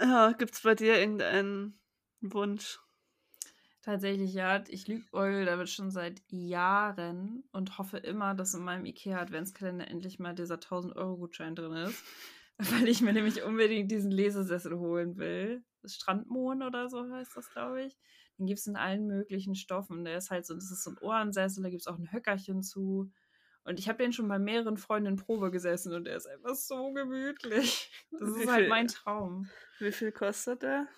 [0.00, 1.78] Ja, gibt es bei dir irgendeinen
[2.20, 2.80] Wunsch?
[3.82, 4.62] Tatsächlich ja.
[4.68, 10.34] Ich liebäugel damit schon seit Jahren und hoffe immer, dass in meinem IKEA-Adventskalender endlich mal
[10.34, 12.02] dieser 1000-Euro-Gutschein drin ist.
[12.58, 15.64] Weil ich mir nämlich unbedingt diesen Lesesessel holen will.
[15.82, 17.96] Das Strandmohn oder so heißt das, glaube ich.
[18.38, 20.04] Den gibt es in allen möglichen Stoffen.
[20.04, 22.62] Der ist halt so, das ist so ein Ohrensessel, da gibt es auch ein Höckerchen
[22.62, 23.10] zu.
[23.64, 26.54] Und ich habe den schon bei mehreren Freunden in Probe gesessen und der ist einfach
[26.54, 27.92] so gemütlich.
[28.18, 29.48] Das ist halt mein Traum.
[29.78, 30.88] Wie viel kostet der?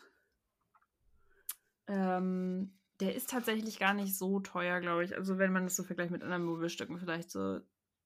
[1.86, 5.14] Ähm, der ist tatsächlich gar nicht so teuer, glaube ich.
[5.16, 7.60] Also wenn man das so vergleicht mit anderen Möbelstücken, vielleicht so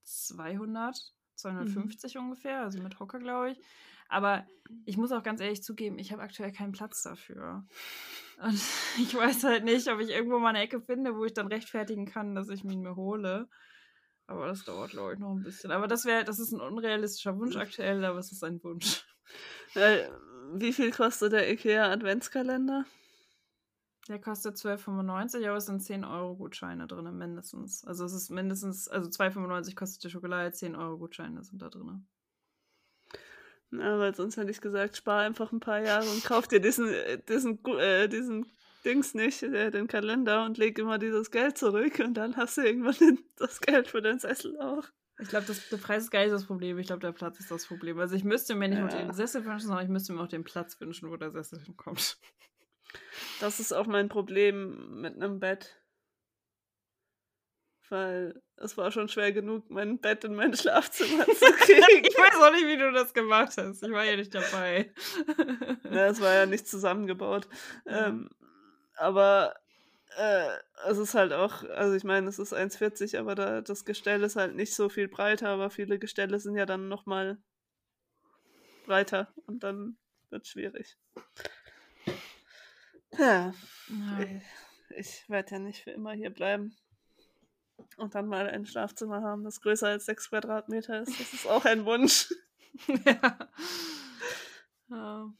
[0.04, 0.96] 200,
[1.34, 2.20] 250 mhm.
[2.22, 3.58] ungefähr, also mit Hocker, glaube ich.
[4.08, 4.46] Aber
[4.84, 7.66] ich muss auch ganz ehrlich zugeben, ich habe aktuell keinen Platz dafür.
[8.38, 8.60] Und
[8.98, 12.06] ich weiß halt nicht, ob ich irgendwo mal eine Ecke finde, wo ich dann rechtfertigen
[12.06, 13.48] kann, dass ich ihn mir hole.
[14.26, 15.70] Aber das dauert, glaube ich, noch ein bisschen.
[15.70, 19.04] Aber das wäre, das ist ein unrealistischer Wunsch aktuell, aber es ist ein Wunsch.
[19.74, 20.08] Äh,
[20.54, 22.86] wie viel kostet der IKEA Adventskalender?
[24.08, 27.84] Der kostet 12,95, aber es sind 10 Euro Gutscheine drin, mindestens.
[27.84, 32.06] Also es ist mindestens, also 2,95 kostet die Schokolade, 10 Euro Gutscheine sind da drin.
[33.72, 36.88] Ja, weil sonst hätte ich gesagt, spar einfach ein paar Jahre und kauf dir diesen,
[37.28, 38.46] diesen, äh, diesen
[38.86, 42.62] Dings nicht, äh, den Kalender und leg immer dieses Geld zurück und dann hast du
[42.62, 44.84] irgendwann das Geld für den Sessel auch.
[45.18, 46.78] Ich glaube, der Preis ist gar nicht das Problem.
[46.78, 47.98] Ich glaube, der Platz ist das Problem.
[47.98, 48.84] Also ich müsste mir nicht ja.
[48.84, 51.58] nur den Sessel wünschen, sondern ich müsste mir auch den Platz wünschen, wo der Sessel
[51.60, 52.18] hinkommt.
[53.40, 55.82] Das ist auch mein Problem mit einem Bett.
[57.88, 62.04] Weil es war schon schwer genug, mein Bett in mein Schlafzimmer zu kriegen.
[62.04, 63.82] ich weiß auch nicht, wie du das gemacht hast.
[63.82, 64.92] Ich war ja nicht dabei.
[65.84, 67.48] es war ja nicht zusammengebaut.
[67.86, 68.08] Ja.
[68.08, 68.28] Ähm,
[68.96, 69.54] aber
[70.16, 70.48] äh,
[70.86, 74.36] es ist halt auch, also ich meine, es ist 1,40, aber da, das Gestell ist
[74.36, 77.38] halt nicht so viel breiter, aber viele Gestelle sind ja dann nochmal
[78.86, 79.96] breiter und dann
[80.30, 80.96] wird es schwierig.
[83.18, 83.52] Ja,
[83.88, 84.20] ja.
[84.20, 84.42] ich,
[84.96, 86.76] ich werde ja nicht für immer hier bleiben
[87.96, 91.18] und dann mal ein Schlafzimmer haben, das größer als 6 Quadratmeter ist.
[91.20, 92.32] Das ist auch ein Wunsch.
[93.04, 93.38] ja.
[94.88, 95.32] ja.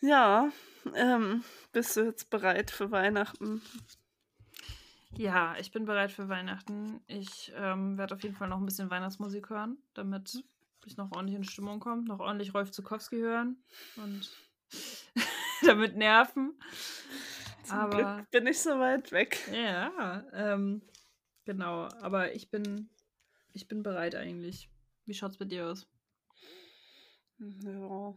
[0.00, 0.52] Ja,
[0.94, 3.62] ähm, bist du jetzt bereit für Weihnachten?
[5.16, 7.00] Ja, ich bin bereit für Weihnachten.
[7.06, 10.44] Ich ähm, werde auf jeden Fall noch ein bisschen Weihnachtsmusik hören, damit
[10.84, 13.62] ich noch ordentlich in Stimmung komme, noch ordentlich Rolf Zukowski hören
[13.96, 14.30] und
[15.62, 16.58] damit nerven.
[17.64, 19.48] Zum aber Glück bin ich so weit weg.
[19.52, 20.82] Ja, ähm,
[21.44, 21.88] genau.
[22.00, 22.88] Aber ich bin,
[23.52, 24.70] ich bin bereit eigentlich.
[25.04, 25.86] Wie schaut's bei dir aus?
[27.38, 28.14] Ja.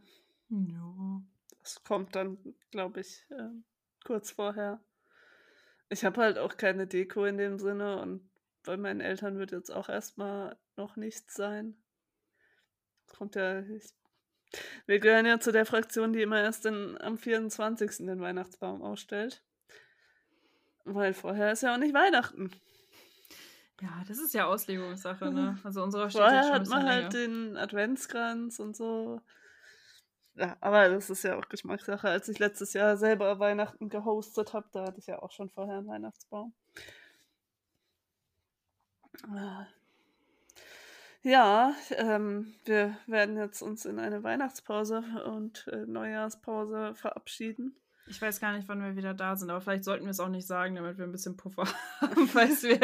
[0.48, 1.22] Ja.
[1.62, 2.38] Das kommt dann,
[2.70, 3.50] glaube ich, äh,
[4.04, 4.80] kurz vorher.
[5.88, 8.28] Ich habe halt auch keine Deko in dem Sinne und
[8.64, 11.76] bei meinen Eltern wird jetzt auch erstmal noch nichts sein.
[13.16, 13.60] Kommt ja.
[13.60, 13.92] Ich,
[14.86, 18.06] wir gehören ja zu der Fraktion, die immer erst in, am 24.
[18.06, 19.44] den Weihnachtsbaum ausstellt.
[20.84, 22.50] Weil vorher ist ja auch nicht Weihnachten.
[23.80, 25.58] Ja, das ist ja Auslegungssache, ne?
[25.64, 29.20] Also unsere Vorher hat man halt den Adventskranz und so.
[30.34, 32.08] Ja, aber das ist ja auch Geschmackssache.
[32.08, 35.78] Als ich letztes Jahr selber Weihnachten gehostet habe, da hatte ich ja auch schon vorher
[35.78, 36.54] einen Weihnachtsbaum.
[41.22, 47.76] Ja, ähm, wir werden jetzt uns in eine Weihnachtspause und äh, Neujahrspause verabschieden.
[48.08, 50.28] Ich weiß gar nicht, wann wir wieder da sind, aber vielleicht sollten wir es auch
[50.28, 51.64] nicht sagen, damit wir ein bisschen Puffer
[52.00, 52.80] haben, falls wir,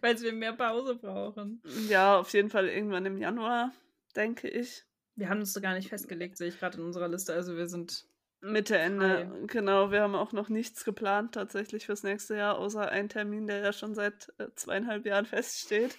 [0.00, 1.62] falls wir mehr Pause brauchen.
[1.88, 3.72] Ja, auf jeden Fall irgendwann im Januar,
[4.16, 4.86] denke ich.
[5.14, 7.34] Wir haben uns so gar nicht festgelegt, sehe ich gerade in unserer Liste.
[7.34, 8.06] Also wir sind
[8.40, 9.28] Mitte, Ende.
[9.28, 9.46] Frei.
[9.46, 13.58] Genau, wir haben auch noch nichts geplant tatsächlich fürs nächste Jahr, außer einen Termin, der
[13.58, 15.96] ja schon seit äh, zweieinhalb Jahren feststeht.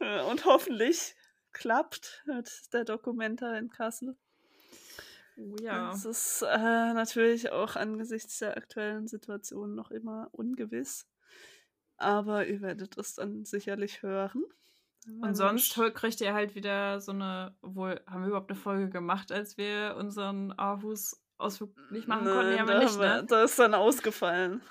[0.00, 1.14] Äh, und hoffentlich
[1.52, 4.16] klappt mit der Dokumenta in Kassel.
[5.36, 5.90] Oh ja.
[5.90, 6.56] Das ist äh,
[6.94, 11.06] natürlich auch angesichts der aktuellen Situation noch immer ungewiss.
[11.98, 14.44] Aber ihr werdet es dann sicherlich hören.
[15.20, 19.32] Und sonst kriegt ihr halt wieder so eine, obwohl, haben wir überhaupt eine Folge gemacht,
[19.32, 22.56] als wir unseren Aarhus-Ausflug nicht machen Nein, konnten?
[22.56, 23.24] Ja, da, nicht, ne?
[23.26, 24.62] da ist dann ausgefallen.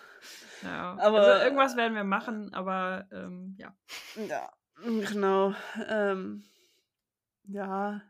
[0.63, 3.75] Ja, aber also irgendwas werden wir machen, aber ähm, ja.
[4.15, 4.51] Ja,
[4.83, 5.53] genau.
[5.87, 6.43] Ähm,
[7.43, 8.01] ja,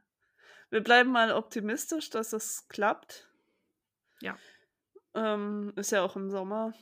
[0.69, 3.29] wir bleiben mal optimistisch, dass es klappt.
[4.21, 4.37] Ja.
[5.15, 6.73] Ähm, ist ja auch im Sommer.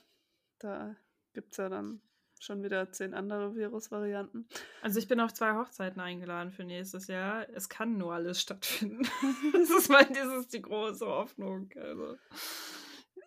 [0.60, 0.96] Da
[1.34, 2.02] gibt es ja dann
[2.40, 4.48] schon wieder zehn andere Virusvarianten.
[4.82, 7.48] Also ich bin auf zwei Hochzeiten eingeladen für nächstes Jahr.
[7.54, 9.08] Es kann nur alles stattfinden.
[9.54, 11.70] das ist mal dieses die große Hoffnung.
[11.76, 12.18] Also.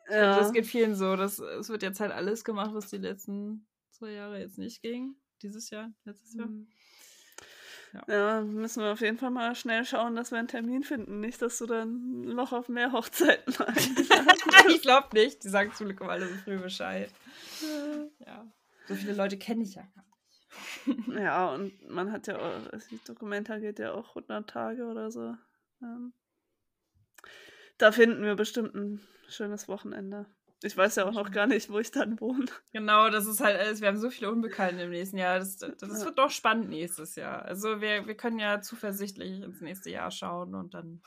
[0.08, 0.38] Ja.
[0.38, 1.16] Das geht vielen so.
[1.16, 5.14] Das, es wird jetzt halt alles gemacht, was die letzten zwei Jahre jetzt nicht ging.
[5.42, 6.46] Dieses Jahr, letztes Jahr.
[6.46, 6.68] Mhm.
[7.92, 8.04] Ja.
[8.08, 8.40] ja.
[8.40, 11.20] müssen wir auf jeden Fall mal schnell schauen, dass wir einen Termin finden.
[11.20, 13.54] Nicht, dass du dann noch auf mehr Hochzeiten
[14.68, 15.44] Ich glaube nicht.
[15.44, 17.10] Die sagen zum Glück immer alle so früh Bescheid.
[18.24, 18.50] Ja.
[18.88, 21.08] So viele Leute kenne ich ja gar nicht.
[21.18, 25.34] Ja, und man hat ja auch, das Dokumenta geht ja auch 100 Tage oder so.
[25.82, 26.12] Ähm,
[27.78, 30.26] da finden wir bestimmt ein schönes Wochenende.
[30.64, 32.46] Ich weiß ja auch noch gar nicht, wo ich dann wohne.
[32.72, 33.80] Genau, das ist halt alles.
[33.80, 35.38] Wir haben so viele Unbekannte im nächsten Jahr.
[35.38, 36.04] Das, das ja.
[36.04, 37.44] wird doch spannend nächstes Jahr.
[37.44, 41.02] Also wir, wir können ja zuversichtlich ins nächste Jahr schauen und dann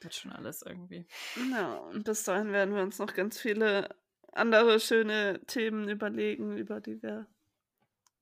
[0.00, 1.06] wird schon alles irgendwie.
[1.50, 3.88] Ja, und bis dahin werden wir uns noch ganz viele
[4.32, 7.26] andere schöne Themen überlegen, über die wir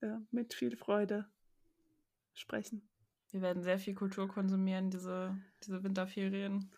[0.01, 1.29] ja, mit viel Freude
[2.33, 2.87] sprechen.
[3.31, 6.71] Wir werden sehr viel Kultur konsumieren, diese, diese Winterferien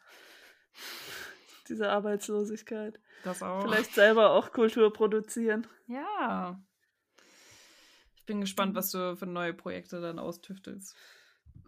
[1.70, 3.00] diese Arbeitslosigkeit.
[3.24, 3.64] Das auch.
[3.64, 5.68] Vielleicht selber auch Kultur produzieren.
[5.88, 6.62] Ja.
[8.16, 10.96] Ich bin gespannt, was du für neue Projekte dann austüftelst.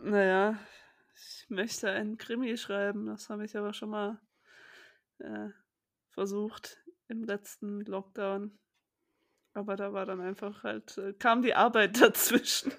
[0.02, 0.60] Naja,
[1.16, 3.06] ich möchte einen Krimi schreiben.
[3.06, 4.20] Das habe ich aber schon mal
[5.20, 5.50] äh,
[6.10, 8.58] versucht im letzten Lockdown.
[9.54, 12.74] Aber da war dann einfach halt, äh, kam die Arbeit dazwischen.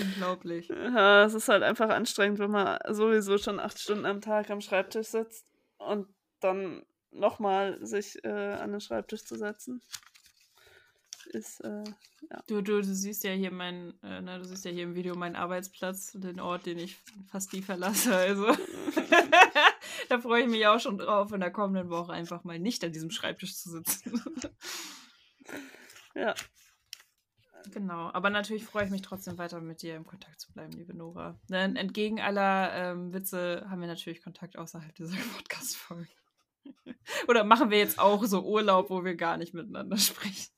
[0.00, 0.68] Unglaublich.
[0.68, 4.60] Ja, es ist halt einfach anstrengend, wenn man sowieso schon acht Stunden am Tag am
[4.60, 5.46] Schreibtisch sitzt
[5.78, 6.06] und
[6.40, 9.80] dann nochmal sich äh, an den Schreibtisch zu setzen.
[11.26, 11.84] Ist, äh,
[12.30, 12.42] ja.
[12.46, 15.14] Du, du, du siehst ja hier mein, äh, ne, du siehst ja hier im Video
[15.14, 16.96] meinen Arbeitsplatz, den Ort, den ich
[17.30, 18.14] fast nie verlasse.
[18.14, 18.46] Also
[20.08, 22.92] da freue ich mich auch schon drauf, in der kommenden Woche einfach mal nicht an
[22.92, 24.22] diesem Schreibtisch zu sitzen.
[26.14, 26.34] ja.
[27.72, 30.96] Genau, aber natürlich freue ich mich trotzdem weiter mit dir im Kontakt zu bleiben, liebe
[30.96, 31.38] Nora.
[31.50, 36.08] Denn entgegen aller ähm, Witze haben wir natürlich Kontakt außerhalb dieser Podcast-Folge.
[37.26, 40.52] Oder machen wir jetzt auch so Urlaub, wo wir gar nicht miteinander sprechen?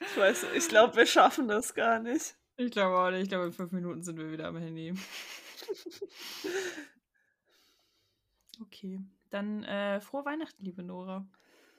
[0.00, 2.36] Ich weiß, ich glaube, wir schaffen das gar nicht.
[2.56, 3.22] Ich glaube auch nicht.
[3.22, 4.94] Ich glaube, in fünf Minuten sind wir wieder am Handy.
[8.60, 9.00] Okay,
[9.30, 11.26] dann äh, frohe Weihnachten, liebe Nora.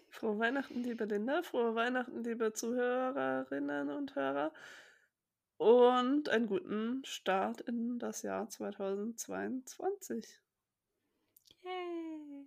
[0.10, 1.44] Frohe Weihnachten, liebe Linda.
[1.44, 4.52] Frohe Weihnachten, liebe Zuhörerinnen und Hörer.
[5.58, 10.40] Und einen guten Start in das Jahr 2022.
[11.64, 12.46] Yay!